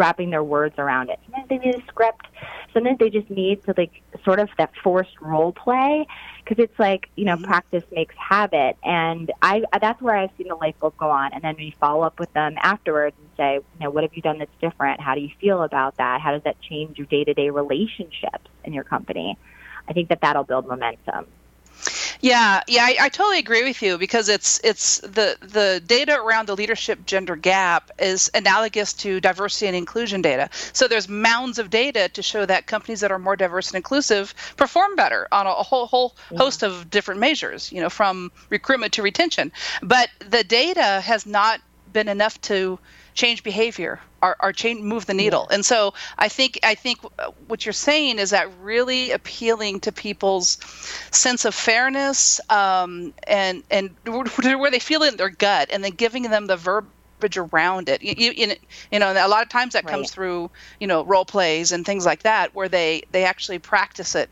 wrapping 0.00 0.30
their 0.30 0.42
words 0.42 0.76
around 0.78 1.10
it. 1.10 1.20
Sometimes 1.26 1.48
they 1.50 1.58
need 1.58 1.74
a 1.74 1.86
script. 1.86 2.26
Sometimes 2.72 2.98
they 2.98 3.10
just 3.10 3.28
need 3.28 3.62
to 3.64 3.74
like 3.76 4.02
sort 4.24 4.40
of 4.40 4.48
that 4.56 4.72
forced 4.82 5.20
role 5.20 5.52
play 5.52 6.06
because 6.42 6.62
it's 6.62 6.78
like 6.78 7.10
you 7.16 7.26
know 7.26 7.34
mm-hmm. 7.34 7.44
practice 7.44 7.84
makes 7.92 8.14
habit, 8.16 8.76
and 8.82 9.30
I 9.42 9.62
that's 9.80 10.00
where 10.00 10.16
I've 10.16 10.30
seen 10.38 10.48
the 10.48 10.54
light 10.54 10.80
bulb 10.80 10.96
go 10.96 11.10
on. 11.10 11.34
And 11.34 11.44
then 11.44 11.54
we 11.56 11.76
follow 11.78 12.02
up 12.02 12.18
with 12.18 12.32
them 12.32 12.56
afterwards 12.62 13.14
and 13.18 13.28
say, 13.36 13.54
you 13.54 13.84
know, 13.84 13.90
what 13.90 14.02
have 14.04 14.14
you 14.14 14.22
done 14.22 14.38
that's 14.38 14.50
different? 14.60 15.00
How 15.00 15.14
do 15.14 15.20
you 15.20 15.30
feel 15.40 15.62
about 15.62 15.98
that? 15.98 16.20
How 16.22 16.32
does 16.32 16.42
that 16.44 16.60
change 16.62 16.96
your 16.96 17.06
day 17.06 17.24
to 17.24 17.34
day 17.34 17.50
relationships 17.50 18.48
in 18.64 18.72
your 18.72 18.84
company? 18.84 19.36
I 19.86 19.92
think 19.92 20.08
that 20.08 20.22
that'll 20.22 20.44
build 20.44 20.66
momentum. 20.66 21.26
Yeah, 22.20 22.62
yeah, 22.66 22.84
I, 22.84 22.96
I, 23.00 23.08
totally 23.08 23.38
agree 23.38 23.64
with 23.64 23.80
you 23.80 23.96
because 23.96 24.28
it's 24.28 24.60
it's 24.62 24.98
the 25.00 25.38
the 25.40 25.82
data 25.86 26.20
around 26.20 26.46
the 26.46 26.56
leadership 26.56 27.06
gender 27.06 27.34
gap 27.34 27.90
is 27.98 28.30
analogous 28.34 28.92
to 28.94 29.20
diversity 29.20 29.68
and 29.68 29.76
inclusion 29.76 30.20
data. 30.20 30.50
So 30.72 30.86
there's 30.86 31.08
mounds 31.08 31.58
of 31.58 31.70
data 31.70 32.10
to 32.10 32.22
show 32.22 32.44
that 32.44 32.66
companies 32.66 33.00
that 33.00 33.10
are 33.10 33.18
more 33.18 33.36
diverse 33.36 33.68
and 33.68 33.76
inclusive 33.76 34.34
perform 34.56 34.96
better 34.96 35.28
on 35.32 35.46
a, 35.46 35.50
a 35.50 35.62
whole 35.62 35.86
whole 35.86 36.14
yeah. 36.30 36.38
host 36.38 36.62
of 36.62 36.90
different 36.90 37.20
measures, 37.20 37.72
you 37.72 37.80
know, 37.80 37.90
from 37.90 38.30
recruitment 38.50 38.92
to 38.94 39.02
retention. 39.02 39.50
But 39.82 40.10
the 40.18 40.44
data 40.44 41.00
has 41.00 41.24
not 41.24 41.60
been 41.92 42.08
enough 42.08 42.40
to 42.40 42.78
change 43.14 43.42
behavior 43.42 44.00
or, 44.22 44.36
or 44.40 44.52
change 44.52 44.80
move 44.82 45.06
the 45.06 45.14
needle 45.14 45.46
yeah. 45.48 45.56
and 45.56 45.64
so 45.64 45.92
i 46.18 46.28
think 46.28 46.58
i 46.62 46.74
think 46.74 46.98
what 47.48 47.66
you're 47.66 47.72
saying 47.72 48.18
is 48.18 48.30
that 48.30 48.48
really 48.60 49.10
appealing 49.10 49.80
to 49.80 49.92
people's 49.92 50.58
sense 51.10 51.44
of 51.44 51.54
fairness 51.54 52.40
um, 52.50 53.12
and 53.26 53.62
and 53.70 53.94
where 54.04 54.70
they 54.70 54.78
feel 54.78 55.02
it 55.02 55.12
in 55.12 55.16
their 55.16 55.30
gut 55.30 55.68
and 55.72 55.82
then 55.82 55.92
giving 55.92 56.22
them 56.24 56.46
the 56.46 56.56
verbiage 57.20 57.36
around 57.36 57.88
it. 57.88 58.02
You, 58.02 58.32
you, 58.32 58.54
you 58.90 58.98
know 58.98 59.12
a 59.12 59.28
lot 59.28 59.42
of 59.42 59.48
times 59.48 59.74
that 59.74 59.84
right. 59.84 59.90
comes 59.90 60.10
through 60.10 60.50
you 60.78 60.86
know 60.86 61.04
role 61.04 61.24
plays 61.24 61.72
and 61.72 61.84
things 61.84 62.06
like 62.06 62.22
that 62.22 62.54
where 62.54 62.68
they 62.68 63.02
they 63.10 63.24
actually 63.24 63.58
practice 63.58 64.14
it. 64.14 64.30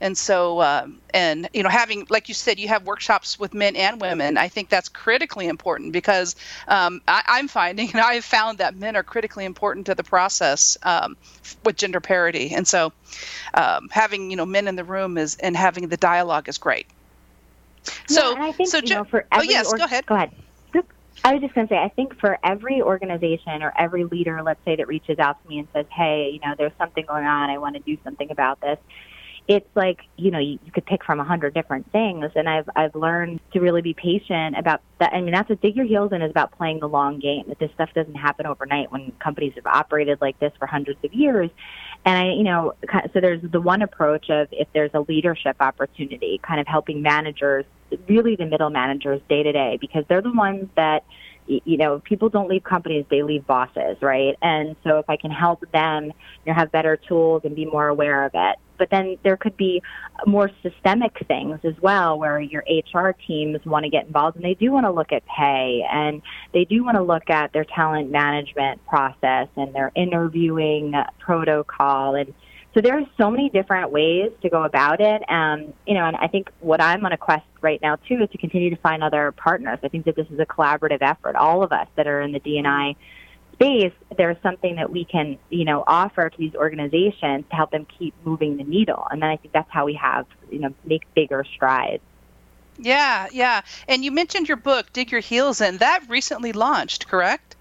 And 0.00 0.16
so 0.16 0.62
um, 0.62 1.00
and 1.12 1.48
you 1.52 1.62
know 1.62 1.68
having 1.68 2.06
like 2.08 2.28
you 2.28 2.34
said 2.34 2.58
you 2.58 2.68
have 2.68 2.84
workshops 2.86 3.38
with 3.38 3.52
men 3.52 3.76
and 3.76 4.00
women 4.00 4.38
i 4.38 4.48
think 4.48 4.70
that's 4.70 4.88
critically 4.88 5.46
important 5.46 5.92
because 5.92 6.36
um, 6.68 7.02
I, 7.06 7.38
am 7.38 7.48
finding 7.48 7.90
and 7.92 8.00
i've 8.00 8.24
found 8.24 8.58
that 8.58 8.76
men 8.76 8.96
are 8.96 9.02
critically 9.02 9.44
important 9.44 9.86
to 9.86 9.94
the 9.94 10.04
process 10.04 10.78
um, 10.84 11.16
with 11.64 11.76
gender 11.76 12.00
parity. 12.00 12.52
And 12.54 12.66
so 12.66 12.92
um, 13.54 13.88
having 13.90 14.30
you 14.30 14.36
know 14.36 14.46
men 14.46 14.68
in 14.68 14.76
the 14.76 14.84
room 14.84 15.18
is 15.18 15.36
and 15.36 15.56
having 15.56 15.88
the 15.88 15.96
dialogue 15.96 16.48
is 16.48 16.58
great. 16.58 16.86
So 18.08 18.32
yeah, 18.32 18.44
I 18.44 18.52
think, 18.52 18.68
so 18.68 18.78
you 18.78 18.94
know, 18.94 19.04
for 19.04 19.26
every 19.32 19.48
oh 19.48 19.50
yes 19.50 19.72
or- 19.72 19.78
go 19.78 19.84
ahead. 19.84 20.06
go 20.06 20.14
ahead 20.14 20.30
I 21.22 21.34
was 21.34 21.42
just 21.42 21.54
going 21.54 21.68
to 21.68 21.74
say, 21.74 21.78
I 21.78 21.90
think 21.90 22.18
for 22.18 22.38
every 22.42 22.80
organization 22.80 23.62
or 23.62 23.72
every 23.78 24.04
leader, 24.04 24.42
let's 24.42 24.60
say, 24.64 24.76
that 24.76 24.88
reaches 24.88 25.18
out 25.18 25.42
to 25.42 25.48
me 25.48 25.58
and 25.58 25.68
says, 25.74 25.86
hey, 25.94 26.30
you 26.32 26.40
know, 26.40 26.54
there's 26.56 26.72
something 26.78 27.04
going 27.06 27.24
on, 27.24 27.50
I 27.50 27.58
want 27.58 27.76
to 27.76 27.82
do 27.82 27.98
something 28.02 28.30
about 28.30 28.58
this, 28.62 28.78
it's 29.48 29.68
like 29.74 30.00
you 30.16 30.30
know 30.30 30.38
you, 30.38 30.58
you 30.64 30.72
could 30.72 30.86
pick 30.86 31.04
from 31.04 31.20
a 31.20 31.24
hundred 31.24 31.54
different 31.54 31.90
things. 31.92 32.30
And 32.34 32.48
i've 32.48 32.68
i've 32.76 32.94
learned 32.94 33.40
to 33.52 33.60
really 33.60 33.82
be 33.82 33.94
patient 33.94 34.56
about 34.56 34.80
that. 34.98 35.12
I 35.12 35.20
mean 35.20 35.32
that's 35.32 35.48
what 35.48 35.60
dig 35.60 35.76
your 35.76 35.86
heels 35.86 36.12
in 36.12 36.22
is 36.22 36.30
about 36.30 36.52
playing 36.52 36.80
the 36.80 36.88
long 36.88 37.18
game 37.18 37.44
that 37.48 37.58
this 37.58 37.70
stuff 37.74 37.90
doesn't 37.94 38.14
happen 38.14 38.46
overnight 38.46 38.90
when 38.92 39.12
companies 39.22 39.52
have 39.56 39.66
operated 39.66 40.20
like 40.20 40.38
this 40.40 40.52
for 40.58 40.66
hundreds 40.66 40.98
of 41.04 41.12
years. 41.12 41.50
And 42.04 42.16
i 42.16 42.32
you 42.32 42.44
know 42.44 42.74
so 43.12 43.20
there's 43.20 43.42
the 43.42 43.60
one 43.60 43.82
approach 43.82 44.30
of 44.30 44.48
if 44.52 44.68
there's 44.72 44.90
a 44.94 45.00
leadership 45.00 45.56
opportunity 45.60 46.40
kind 46.42 46.60
of 46.60 46.66
helping 46.66 47.02
managers 47.02 47.64
really 48.08 48.36
the 48.36 48.46
middle 48.46 48.70
managers 48.70 49.20
day 49.28 49.42
to 49.42 49.52
day 49.52 49.78
because 49.80 50.04
they're 50.08 50.22
the 50.22 50.32
ones 50.32 50.68
that 50.76 51.04
you 51.64 51.76
know, 51.76 51.98
people 52.00 52.28
don't 52.28 52.48
leave 52.48 52.62
companies, 52.62 53.04
they 53.10 53.22
leave 53.22 53.46
bosses, 53.46 53.96
right? 54.00 54.36
And 54.40 54.76
so 54.84 54.98
if 54.98 55.10
I 55.10 55.16
can 55.16 55.30
help 55.30 55.64
them, 55.72 56.06
you 56.06 56.12
know, 56.46 56.54
have 56.54 56.70
better 56.70 56.96
tools 56.96 57.42
and 57.44 57.56
be 57.56 57.64
more 57.64 57.88
aware 57.88 58.24
of 58.24 58.32
it. 58.34 58.56
But 58.78 58.88
then 58.90 59.18
there 59.24 59.36
could 59.36 59.56
be 59.56 59.82
more 60.26 60.50
systemic 60.62 61.16
things 61.26 61.58
as 61.64 61.74
well 61.82 62.18
where 62.18 62.40
your 62.40 62.64
HR 62.68 63.10
teams 63.26 63.58
want 63.66 63.84
to 63.84 63.90
get 63.90 64.06
involved 64.06 64.36
and 64.36 64.44
they 64.44 64.54
do 64.54 64.72
want 64.72 64.86
to 64.86 64.90
look 64.90 65.12
at 65.12 65.22
pay 65.26 65.84
and 65.90 66.22
they 66.54 66.64
do 66.64 66.82
want 66.82 66.96
to 66.96 67.02
look 67.02 67.28
at 67.28 67.52
their 67.52 67.64
talent 67.64 68.10
management 68.10 68.84
process 68.86 69.48
and 69.56 69.74
their 69.74 69.92
interviewing 69.94 70.94
protocol 71.18 72.14
and 72.14 72.32
so 72.74 72.80
there 72.80 72.96
are 72.96 73.06
so 73.18 73.30
many 73.30 73.50
different 73.50 73.90
ways 73.90 74.30
to 74.42 74.48
go 74.48 74.62
about 74.62 75.00
it. 75.00 75.28
Um, 75.28 75.72
you 75.86 75.94
know, 75.94 76.04
and 76.04 76.16
I 76.16 76.28
think 76.28 76.50
what 76.60 76.80
I'm 76.80 77.04
on 77.04 77.12
a 77.12 77.16
quest 77.16 77.44
right 77.60 77.80
now 77.82 77.96
too 77.96 78.22
is 78.22 78.30
to 78.30 78.38
continue 78.38 78.70
to 78.70 78.76
find 78.76 79.02
other 79.02 79.32
partners. 79.32 79.80
I 79.82 79.88
think 79.88 80.04
that 80.04 80.14
this 80.14 80.28
is 80.30 80.38
a 80.38 80.46
collaborative 80.46 80.98
effort. 81.00 81.34
All 81.34 81.62
of 81.64 81.72
us 81.72 81.88
that 81.96 82.06
are 82.06 82.20
in 82.20 82.32
the 82.32 82.40
DNI 82.40 82.94
space, 83.54 83.92
there's 84.16 84.36
something 84.42 84.76
that 84.76 84.90
we 84.90 85.04
can, 85.04 85.36
you 85.50 85.64
know, 85.64 85.82
offer 85.86 86.30
to 86.30 86.38
these 86.38 86.54
organizations 86.54 87.44
to 87.50 87.56
help 87.56 87.72
them 87.72 87.86
keep 87.98 88.14
moving 88.24 88.56
the 88.56 88.64
needle. 88.64 89.06
And 89.10 89.20
then 89.20 89.30
I 89.30 89.36
think 89.36 89.52
that's 89.52 89.70
how 89.70 89.84
we 89.84 89.94
have, 89.94 90.26
you 90.50 90.60
know, 90.60 90.72
make 90.84 91.02
bigger 91.14 91.44
strides. 91.44 92.02
Yeah, 92.78 93.26
yeah. 93.32 93.62
And 93.88 94.04
you 94.04 94.12
mentioned 94.12 94.48
your 94.48 94.56
book, 94.56 94.92
Dig 94.92 95.10
Your 95.10 95.20
Heels 95.20 95.60
In. 95.60 95.78
That 95.78 96.08
recently 96.08 96.52
launched, 96.52 97.08
correct? 97.08 97.56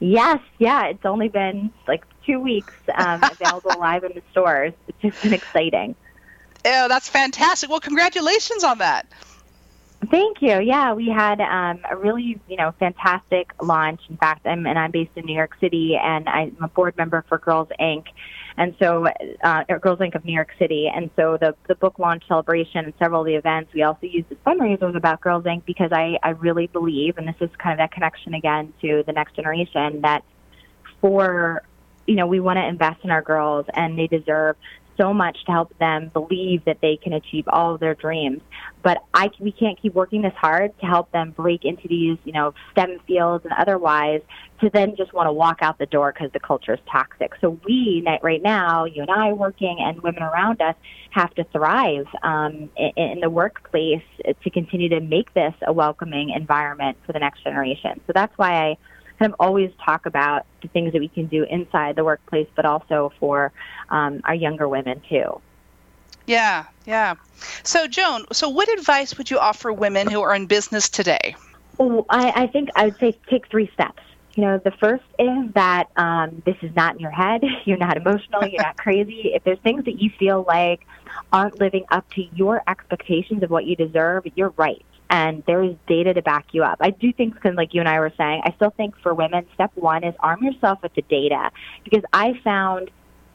Yes, 0.00 0.40
yeah. 0.58 0.86
It's 0.86 1.04
only 1.04 1.28
been 1.28 1.70
like 1.86 2.04
two 2.24 2.40
weeks 2.40 2.72
um, 2.94 3.20
available 3.30 3.72
live 3.78 4.04
in 4.04 4.12
the 4.14 4.22
stores. 4.30 4.72
It's 4.88 4.98
just 5.00 5.22
been 5.22 5.34
exciting. 5.34 5.94
Oh, 6.64 6.88
that's 6.88 7.08
fantastic. 7.08 7.68
Well, 7.70 7.80
congratulations 7.80 8.62
on 8.64 8.78
that. 8.78 9.06
Thank 10.10 10.42
you. 10.42 10.60
Yeah, 10.60 10.94
we 10.94 11.08
had 11.08 11.40
um, 11.40 11.80
a 11.88 11.96
really, 11.96 12.40
you 12.48 12.56
know, 12.56 12.74
fantastic 12.80 13.52
launch. 13.62 14.00
In 14.08 14.16
fact, 14.16 14.46
I'm 14.46 14.66
and 14.66 14.76
I'm 14.76 14.90
based 14.90 15.12
in 15.14 15.24
New 15.24 15.34
York 15.34 15.52
City, 15.60 15.96
and 15.96 16.28
I'm 16.28 16.56
a 16.60 16.68
board 16.68 16.96
member 16.96 17.24
for 17.28 17.38
Girls 17.38 17.68
Inc. 17.80 18.06
And 18.56 18.74
so, 18.78 19.06
uh, 19.42 19.64
Girls 19.80 20.00
Inc. 20.00 20.14
of 20.16 20.24
New 20.24 20.34
York 20.34 20.50
City. 20.58 20.90
And 20.92 21.08
so, 21.14 21.36
the 21.40 21.54
the 21.68 21.76
book 21.76 22.00
launch 22.00 22.24
celebration 22.26 22.84
and 22.84 22.94
several 22.98 23.20
of 23.20 23.26
the 23.26 23.36
events, 23.36 23.72
we 23.72 23.82
also 23.82 24.06
used 24.06 24.28
the 24.28 24.34
fundraisers 24.46 24.96
about 24.96 25.20
Girls 25.20 25.44
Inc. 25.44 25.64
because 25.64 25.92
I 25.92 26.18
I 26.24 26.30
really 26.30 26.66
believe, 26.66 27.16
and 27.16 27.28
this 27.28 27.36
is 27.40 27.50
kind 27.58 27.72
of 27.72 27.78
that 27.78 27.92
connection 27.92 28.34
again 28.34 28.72
to 28.82 29.04
the 29.06 29.12
next 29.12 29.36
generation, 29.36 30.00
that 30.00 30.24
for 31.00 31.62
you 32.06 32.14
know, 32.16 32.26
we 32.26 32.40
want 32.40 32.58
to 32.58 32.66
invest 32.66 33.04
in 33.04 33.10
our 33.10 33.22
girls 33.22 33.66
and 33.74 33.98
they 33.98 34.06
deserve 34.06 34.56
so 34.98 35.12
much 35.12 35.44
to 35.46 35.52
help 35.52 35.76
them 35.78 36.10
believe 36.12 36.64
that 36.64 36.80
they 36.80 36.96
can 36.96 37.12
achieve 37.12 37.44
all 37.48 37.74
of 37.74 37.80
their 37.80 37.94
dreams. 37.94 38.40
But 38.82 39.02
I, 39.14 39.30
we 39.38 39.52
can't 39.52 39.80
keep 39.80 39.94
working 39.94 40.22
this 40.22 40.34
hard 40.34 40.78
to 40.80 40.86
help 40.86 41.10
them 41.12 41.30
break 41.30 41.64
into 41.64 41.88
these, 41.88 42.18
you 42.24 42.32
know, 42.32 42.52
STEM 42.72 42.98
fields 43.06 43.44
and 43.44 43.54
otherwise 43.54 44.20
to 44.60 44.70
then 44.70 44.94
just 44.96 45.12
want 45.12 45.28
to 45.28 45.32
walk 45.32 45.58
out 45.62 45.78
the 45.78 45.86
door 45.86 46.12
because 46.12 46.30
the 46.32 46.40
culture 46.40 46.74
is 46.74 46.80
toxic. 46.90 47.32
So 47.40 47.58
we, 47.64 48.06
right 48.22 48.42
now, 48.42 48.84
you 48.84 49.02
and 49.02 49.10
I 49.10 49.32
working 49.32 49.78
and 49.80 50.00
women 50.02 50.22
around 50.22 50.60
us 50.60 50.76
have 51.10 51.32
to 51.34 51.44
thrive 51.44 52.06
um, 52.22 52.70
in, 52.76 52.92
in 52.96 53.20
the 53.20 53.30
workplace 53.30 54.02
to 54.24 54.50
continue 54.50 54.88
to 54.90 55.00
make 55.00 55.32
this 55.34 55.54
a 55.66 55.72
welcoming 55.72 56.30
environment 56.30 56.98
for 57.06 57.12
the 57.12 57.18
next 57.18 57.44
generation. 57.44 58.00
So 58.06 58.12
that's 58.14 58.36
why 58.36 58.68
I 58.68 58.76
kind 59.22 59.32
of 59.32 59.36
always 59.38 59.70
talk 59.84 60.06
about 60.06 60.46
the 60.62 60.68
things 60.68 60.92
that 60.92 60.98
we 60.98 61.08
can 61.08 61.26
do 61.26 61.44
inside 61.44 61.94
the 61.94 62.04
workplace, 62.04 62.48
but 62.56 62.64
also 62.64 63.12
for 63.20 63.52
um, 63.88 64.20
our 64.24 64.34
younger 64.34 64.68
women 64.68 65.00
too. 65.08 65.40
Yeah, 66.26 66.66
yeah. 66.86 67.14
So, 67.62 67.86
Joan, 67.86 68.26
so 68.32 68.48
what 68.48 68.68
advice 68.72 69.16
would 69.18 69.30
you 69.30 69.38
offer 69.38 69.72
women 69.72 70.10
who 70.10 70.20
are 70.22 70.34
in 70.34 70.46
business 70.46 70.88
today? 70.88 71.36
Well, 71.78 72.04
I, 72.10 72.42
I 72.42 72.46
think 72.48 72.70
I 72.74 72.86
would 72.86 72.98
say 72.98 73.16
take 73.28 73.48
three 73.48 73.70
steps. 73.74 74.02
You 74.34 74.44
know, 74.44 74.58
the 74.58 74.72
first 74.72 75.04
is 75.18 75.52
that 75.54 75.88
um, 75.96 76.42
this 76.44 76.56
is 76.62 76.74
not 76.74 76.94
in 76.94 77.00
your 77.00 77.10
head. 77.10 77.42
You're 77.64 77.76
not 77.76 77.96
emotional. 77.96 78.46
You're 78.46 78.62
not 78.62 78.76
crazy. 78.76 79.32
If 79.34 79.44
there's 79.44 79.58
things 79.60 79.84
that 79.84 80.00
you 80.00 80.10
feel 80.18 80.44
like 80.46 80.86
aren't 81.32 81.60
living 81.60 81.84
up 81.90 82.08
to 82.12 82.22
your 82.34 82.62
expectations 82.66 83.42
of 83.42 83.50
what 83.50 83.66
you 83.66 83.76
deserve, 83.76 84.24
you're 84.34 84.54
right 84.56 84.84
and 85.12 85.44
there 85.46 85.62
is 85.62 85.76
data 85.86 86.14
to 86.14 86.22
back 86.22 86.46
you 86.52 86.64
up. 86.64 86.78
I 86.80 86.88
do 86.88 87.12
think, 87.12 87.34
because 87.34 87.54
like 87.54 87.74
you 87.74 87.80
and 87.80 87.88
I 87.88 88.00
were 88.00 88.12
saying, 88.16 88.42
I 88.46 88.52
still 88.56 88.70
think 88.70 88.98
for 89.02 89.12
women, 89.12 89.46
step 89.52 89.70
one 89.74 90.04
is 90.04 90.14
arm 90.20 90.42
yourself 90.42 90.82
with 90.82 90.94
the 90.94 91.02
data 91.02 91.50
because 91.84 92.02
I 92.14 92.32
found, 92.42 92.90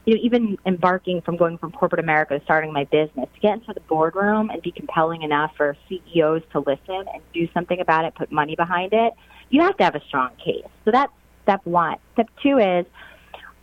you 0.05 0.15
know, 0.15 0.21
even 0.23 0.57
embarking 0.65 1.21
from 1.21 1.37
going 1.37 1.59
from 1.59 1.71
corporate 1.71 1.99
America 1.99 2.39
to 2.39 2.43
starting 2.45 2.73
my 2.73 2.85
business, 2.85 3.29
to 3.31 3.39
get 3.39 3.53
into 3.53 3.73
the 3.75 3.81
boardroom 3.81 4.49
and 4.49 4.59
be 4.63 4.71
compelling 4.71 5.21
enough 5.21 5.51
for 5.55 5.77
CEOs 5.87 6.41
to 6.51 6.61
listen 6.61 7.05
and 7.13 7.21
do 7.31 7.47
something 7.53 7.79
about 7.79 8.05
it, 8.05 8.15
put 8.15 8.31
money 8.31 8.55
behind 8.55 8.93
it, 8.93 9.13
you 9.51 9.61
have 9.61 9.77
to 9.77 9.83
have 9.83 9.93
a 9.93 10.01
strong 10.07 10.31
case. 10.43 10.65
So 10.83 10.89
that's 10.89 11.13
step 11.43 11.61
one. 11.63 11.97
Step 12.13 12.27
two 12.41 12.57
is 12.57 12.87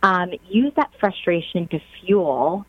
um, 0.03 0.31
use 0.47 0.71
that 0.77 0.91
frustration 1.01 1.67
to 1.67 1.81
fuel 1.99 2.65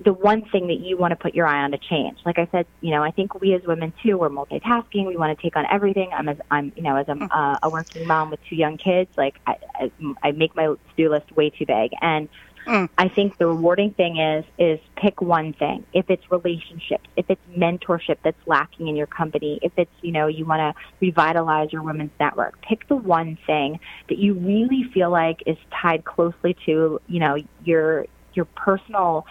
the 0.00 0.12
one 0.12 0.44
thing 0.50 0.68
that 0.68 0.80
you 0.80 0.96
want 0.96 1.10
to 1.10 1.16
put 1.16 1.34
your 1.34 1.46
eye 1.46 1.62
on 1.62 1.72
to 1.72 1.78
change. 1.78 2.18
Like 2.24 2.38
I 2.38 2.48
said, 2.52 2.66
you 2.80 2.90
know, 2.92 3.02
I 3.02 3.10
think 3.10 3.40
we 3.40 3.54
as 3.54 3.62
women 3.64 3.92
too, 4.02 4.16
we're 4.16 4.28
multitasking. 4.28 5.06
We 5.06 5.16
want 5.16 5.36
to 5.36 5.42
take 5.42 5.56
on 5.56 5.66
everything. 5.70 6.10
I'm 6.12 6.28
as 6.28 6.38
I'm, 6.50 6.72
you 6.76 6.82
know, 6.82 6.96
as 6.96 7.08
a, 7.08 7.14
mm. 7.14 7.28
uh, 7.30 7.58
a 7.62 7.68
working 7.68 8.06
mom 8.06 8.30
with 8.30 8.40
two 8.48 8.56
young 8.56 8.76
kids, 8.76 9.10
like 9.16 9.36
I, 9.46 9.56
I, 9.74 9.92
I 10.22 10.32
make 10.32 10.54
my 10.54 10.66
to-do 10.66 11.10
list 11.10 11.32
way 11.32 11.50
too 11.50 11.66
big. 11.66 11.90
And 12.00 12.28
mm. 12.64 12.88
I 12.96 13.08
think 13.08 13.38
the 13.38 13.48
rewarding 13.48 13.92
thing 13.92 14.18
is 14.18 14.44
is 14.56 14.78
pick 14.96 15.20
one 15.20 15.52
thing. 15.52 15.84
If 15.92 16.08
it's 16.10 16.30
relationships, 16.30 17.08
if 17.16 17.28
it's 17.28 17.42
mentorship 17.56 18.18
that's 18.22 18.46
lacking 18.46 18.86
in 18.86 18.94
your 18.94 19.08
company, 19.08 19.58
if 19.62 19.72
it's 19.76 19.90
you 20.00 20.12
know 20.12 20.28
you 20.28 20.44
want 20.44 20.60
to 20.60 20.80
revitalize 21.00 21.72
your 21.72 21.82
women's 21.82 22.12
network, 22.20 22.62
pick 22.62 22.86
the 22.86 22.96
one 22.96 23.36
thing 23.48 23.80
that 24.08 24.18
you 24.18 24.34
really 24.34 24.84
feel 24.94 25.10
like 25.10 25.42
is 25.44 25.56
tied 25.72 26.04
closely 26.04 26.56
to 26.66 27.00
you 27.08 27.18
know 27.18 27.36
your 27.64 28.06
your 28.38 28.46
personal 28.46 29.26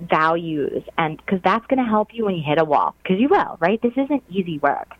values 0.00 0.82
and 0.96 1.18
because 1.18 1.40
that's 1.42 1.66
going 1.66 1.82
to 1.84 1.90
help 1.90 2.14
you 2.14 2.24
when 2.24 2.34
you 2.36 2.42
hit 2.42 2.58
a 2.58 2.64
wall 2.64 2.94
because 3.02 3.20
you 3.20 3.28
will 3.28 3.58
right? 3.60 3.80
This 3.82 3.92
isn't 3.96 4.22
easy 4.30 4.58
work. 4.58 4.94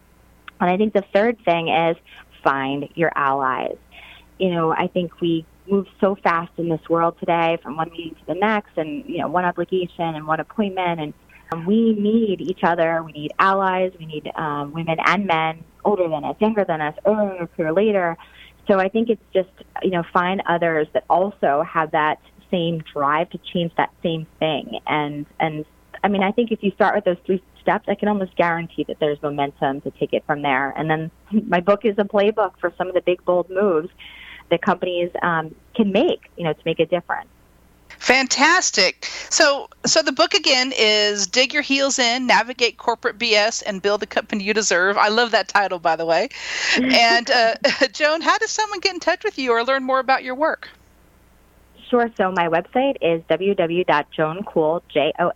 And 0.61 0.69
i 0.71 0.77
think 0.77 0.93
the 0.93 1.05
third 1.15 1.39
thing 1.45 1.69
is 1.69 1.97
find 2.45 2.89
your 2.95 3.13
allies. 3.17 3.79
You 4.39 4.51
know 4.51 4.73
i 4.73 4.89
think 4.89 5.21
we 5.21 5.47
move 5.71 5.87
so 6.01 6.17
fast 6.17 6.51
in 6.59 6.69
this 6.69 6.81
world 6.91 7.15
today 7.21 7.57
from 7.63 7.77
one 7.77 7.91
meeting 7.91 8.17
to 8.17 8.27
the 8.27 8.35
next 8.35 8.77
and 8.77 9.05
you 9.09 9.19
know 9.19 9.29
one 9.29 9.45
obligation 9.45 10.09
and 10.17 10.27
one 10.27 10.41
appointment 10.41 11.01
and 11.01 11.15
um, 11.53 11.67
we 11.67 11.93
need 11.93 12.41
each 12.41 12.61
other. 12.65 13.03
We 13.05 13.13
need 13.13 13.33
allies. 13.39 13.93
We 13.99 14.07
need 14.07 14.31
um, 14.37 14.73
women 14.73 14.97
and 15.05 15.27
men 15.27 15.65
older 15.85 16.09
than 16.09 16.25
us 16.25 16.37
younger 16.41 16.65
than 16.65 16.81
us 16.81 16.95
earlier 17.05 17.49
or 17.59 17.73
later. 17.73 18.17
So 18.69 18.79
i 18.79 18.89
think 18.89 19.11
it's 19.11 19.23
just 19.35 19.51
you 19.83 19.91
know 19.91 20.05
find 20.13 20.43
others 20.47 20.87
that 20.95 21.05
also 21.11 21.65
have 21.69 21.91
that 21.93 22.21
same 22.53 22.85
drive 22.93 23.31
to 23.31 23.39
change 23.39 23.73
that 23.77 23.91
same 24.03 24.27
thing. 24.39 24.79
And 24.87 25.27
and 25.41 25.65
I 26.05 26.09
mean, 26.09 26.23
I 26.23 26.31
think 26.31 26.53
if 26.53 26.63
you 26.63 26.71
start 26.73 26.95
with 26.95 27.05
those 27.05 27.19
three 27.27 27.43
steps, 27.61 27.89
I 27.89 27.95
can 27.95 28.09
almost 28.09 28.37
guarantee 28.37 28.85
that 28.85 28.99
there's 29.01 29.21
momentum 29.23 29.81
to 29.81 29.91
take 29.93 30.13
it 30.13 30.25
from 30.27 30.43
there. 30.43 30.71
And 30.77 30.91
then 30.91 31.11
my 31.49 31.61
book 31.61 31.85
is 31.85 31.97
a 31.99 32.05
playbook 32.05 32.53
for 32.61 32.73
some 32.77 32.89
of 32.89 32.95
the 32.95 33.01
big 33.01 33.25
bold 33.25 33.49
moves 33.51 33.89
that 34.51 34.63
companies 34.63 35.11
um, 35.23 35.55
can 35.75 35.93
make, 35.93 36.31
you 36.37 36.45
know, 36.45 36.53
to 36.53 36.61
make 36.65 36.79
a 36.79 36.87
difference. 36.87 37.29
Fantastic. 37.99 39.05
So, 39.31 39.69
so 39.87 40.03
the 40.03 40.11
book 40.11 40.35
again 40.35 40.73
is 40.77 41.29
"Dig 41.29 41.53
Your 41.55 41.63
Heels 41.63 42.01
In: 42.01 42.27
Navigate 42.27 42.77
Corporate 42.77 43.17
BS 43.17 43.63
and 43.65 43.81
Build 43.81 44.01
the 44.01 44.07
Company 44.07 44.43
You 44.43 44.53
Deserve." 44.53 44.97
I 44.97 45.09
love 45.09 45.31
that 45.31 45.47
title, 45.47 45.79
by 45.79 45.95
the 45.95 46.05
way. 46.05 46.29
and 46.83 47.31
uh, 47.31 47.55
Joan, 47.93 48.21
how 48.21 48.39
does 48.39 48.51
someone 48.51 48.81
get 48.81 48.95
in 48.95 49.01
touch 49.01 49.23
with 49.23 49.39
you 49.39 49.53
or 49.53 49.63
learn 49.63 49.85
more 49.85 50.01
about 50.01 50.25
your 50.25 50.35
work? 50.35 50.69
Sure. 51.93 52.11
So 52.17 52.33
my 52.33 52.49
website 52.49 52.97
is 53.03 53.21
www.joankuhl, 53.29 54.81
J-O-A-N-K-U-H-L 54.89 55.33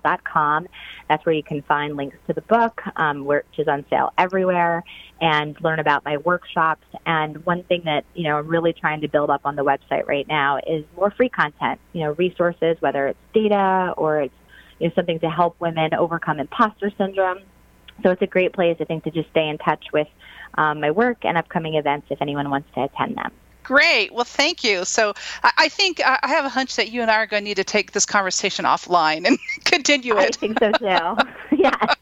dot 0.00 0.24
com. 0.24 0.66
That's 1.08 1.24
where 1.24 1.32
you 1.36 1.44
can 1.44 1.62
find 1.62 1.96
links 1.96 2.16
to 2.26 2.32
the 2.32 2.40
book, 2.40 2.82
um, 2.96 3.24
which 3.24 3.46
is 3.56 3.68
on 3.68 3.84
sale 3.88 4.12
everywhere, 4.18 4.82
and 5.20 5.56
learn 5.60 5.78
about 5.78 6.04
my 6.04 6.16
workshops. 6.16 6.84
And 7.06 7.46
one 7.46 7.62
thing 7.62 7.82
that, 7.84 8.04
you 8.16 8.24
know, 8.24 8.38
I'm 8.38 8.48
really 8.48 8.72
trying 8.72 9.02
to 9.02 9.08
build 9.08 9.30
up 9.30 9.42
on 9.44 9.54
the 9.54 9.62
website 9.62 10.08
right 10.08 10.26
now 10.26 10.58
is 10.66 10.84
more 10.96 11.12
free 11.12 11.28
content, 11.28 11.78
you 11.92 12.00
know, 12.00 12.14
resources, 12.14 12.76
whether 12.80 13.06
it's 13.06 13.20
data 13.32 13.94
or 13.96 14.22
it's, 14.22 14.34
you 14.80 14.88
know, 14.88 14.94
something 14.96 15.20
to 15.20 15.30
help 15.30 15.54
women 15.60 15.94
overcome 15.94 16.40
imposter 16.40 16.90
syndrome. 16.98 17.42
So 18.02 18.10
it's 18.10 18.22
a 18.22 18.26
great 18.26 18.54
place, 18.54 18.76
I 18.80 18.86
think, 18.86 19.04
to 19.04 19.12
just 19.12 19.30
stay 19.30 19.48
in 19.48 19.58
touch 19.58 19.84
with 19.92 20.08
um, 20.54 20.80
my 20.80 20.90
work 20.90 21.18
and 21.22 21.38
upcoming 21.38 21.76
events 21.76 22.08
if 22.10 22.20
anyone 22.20 22.50
wants 22.50 22.68
to 22.74 22.82
attend 22.82 23.18
them. 23.18 23.30
Great. 23.68 24.14
Well, 24.14 24.24
thank 24.24 24.64
you. 24.64 24.86
So 24.86 25.12
I, 25.44 25.52
I 25.58 25.68
think 25.68 26.00
uh, 26.00 26.16
I 26.22 26.28
have 26.28 26.46
a 26.46 26.48
hunch 26.48 26.76
that 26.76 26.90
you 26.90 27.02
and 27.02 27.10
I 27.10 27.16
are 27.16 27.26
going 27.26 27.42
to 27.42 27.48
need 27.50 27.58
to 27.58 27.64
take 27.64 27.92
this 27.92 28.06
conversation 28.06 28.64
offline 28.64 29.26
and 29.26 29.38
continue 29.64 30.16
it. 30.16 30.36
I 30.36 30.38
think 30.38 30.58
so 30.58 30.72
too. 30.72 31.56
yeah. 31.56 31.76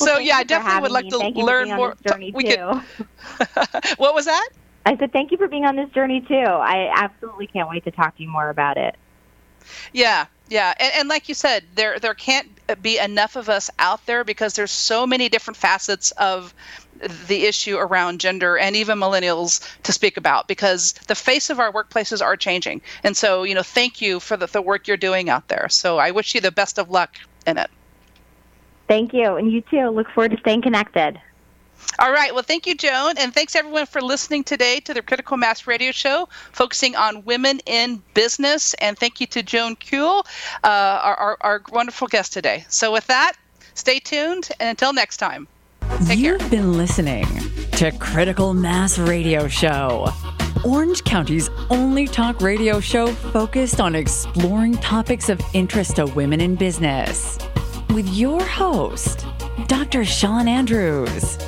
Well, 0.00 0.16
so 0.16 0.18
yeah, 0.18 0.36
I 0.36 0.44
definitely 0.44 0.82
would 0.82 0.90
like 0.90 1.08
to 1.08 1.40
learn 1.40 1.74
more. 1.74 1.96
we 2.34 2.42
too. 2.44 2.80
Could, 3.38 3.84
what 3.96 4.14
was 4.14 4.26
that? 4.26 4.48
I 4.84 4.96
said 4.96 5.12
thank 5.12 5.30
you 5.30 5.38
for 5.38 5.48
being 5.48 5.64
on 5.64 5.76
this 5.76 5.88
journey 5.90 6.20
too. 6.20 6.34
I 6.34 6.90
absolutely 6.94 7.46
can't 7.46 7.68
wait 7.68 7.84
to 7.84 7.90
talk 7.90 8.16
to 8.16 8.22
you 8.22 8.28
more 8.28 8.50
about 8.50 8.76
it. 8.76 8.96
Yeah, 9.92 10.26
yeah, 10.48 10.74
and, 10.78 10.92
and, 10.96 11.08
like 11.08 11.28
you 11.28 11.34
said, 11.34 11.64
there 11.74 11.98
there 11.98 12.14
can't 12.14 12.48
be 12.82 12.98
enough 12.98 13.36
of 13.36 13.48
us 13.48 13.70
out 13.78 14.04
there 14.06 14.24
because 14.24 14.54
there's 14.54 14.70
so 14.70 15.06
many 15.06 15.28
different 15.28 15.56
facets 15.56 16.10
of 16.12 16.54
the 17.26 17.44
issue 17.44 17.76
around 17.76 18.20
gender 18.20 18.58
and 18.58 18.76
even 18.76 18.98
millennials 18.98 19.60
to 19.82 19.92
speak 19.92 20.16
about 20.16 20.48
because 20.48 20.92
the 21.06 21.14
face 21.14 21.50
of 21.50 21.60
our 21.60 21.72
workplaces 21.72 22.22
are 22.22 22.36
changing. 22.36 22.80
And 23.04 23.16
so, 23.16 23.42
you 23.42 23.54
know, 23.54 23.62
thank 23.62 24.00
you 24.00 24.20
for 24.20 24.36
the, 24.36 24.46
the 24.46 24.62
work 24.62 24.88
you're 24.88 24.96
doing 24.96 25.28
out 25.28 25.48
there. 25.48 25.68
So 25.68 25.98
I 25.98 26.10
wish 26.10 26.34
you 26.34 26.40
the 26.40 26.50
best 26.50 26.78
of 26.78 26.90
luck 26.90 27.16
in 27.46 27.58
it. 27.58 27.70
Thank 28.88 29.12
you, 29.12 29.36
and 29.36 29.52
you 29.52 29.60
too. 29.60 29.90
Look 29.90 30.08
forward 30.10 30.30
to 30.30 30.38
staying 30.38 30.62
connected. 30.62 31.20
All 31.98 32.12
right. 32.12 32.32
Well, 32.32 32.42
thank 32.42 32.66
you, 32.66 32.74
Joan. 32.74 33.14
And 33.18 33.34
thanks 33.34 33.54
everyone 33.54 33.86
for 33.86 34.00
listening 34.00 34.44
today 34.44 34.80
to 34.80 34.94
the 34.94 35.02
Critical 35.02 35.36
Mass 35.36 35.66
Radio 35.66 35.92
Show, 35.92 36.28
focusing 36.52 36.96
on 36.96 37.24
women 37.24 37.60
in 37.66 38.02
business. 38.14 38.74
And 38.74 38.98
thank 38.98 39.20
you 39.20 39.26
to 39.28 39.42
Joan 39.42 39.76
Kuhl, 39.76 40.26
uh, 40.64 40.66
our, 41.02 41.14
our, 41.14 41.36
our, 41.40 41.62
wonderful 41.70 42.08
guest 42.08 42.32
today. 42.32 42.64
So, 42.68 42.92
with 42.92 43.06
that, 43.08 43.32
stay 43.74 43.98
tuned. 43.98 44.48
And 44.60 44.68
until 44.68 44.92
next 44.92 45.16
time, 45.18 45.48
take 46.06 46.18
You've 46.18 46.38
care. 46.38 46.48
been 46.50 46.76
listening 46.76 47.26
to 47.72 47.90
Critical 47.98 48.54
Mass 48.54 48.98
Radio 48.98 49.48
Show. 49.48 50.08
Orange 50.64 51.04
County's 51.04 51.48
only 51.70 52.06
talk 52.06 52.40
radio 52.40 52.80
show 52.80 53.08
focused 53.08 53.80
on 53.80 53.94
exploring 53.94 54.74
topics 54.78 55.28
of 55.28 55.40
interest 55.54 55.96
to 55.96 56.06
women 56.06 56.40
in 56.40 56.56
business. 56.56 57.38
With 57.90 58.08
your 58.08 58.42
host, 58.42 59.24
Dr. 59.66 60.04
Shawn 60.04 60.48
Andrews. 60.48 61.38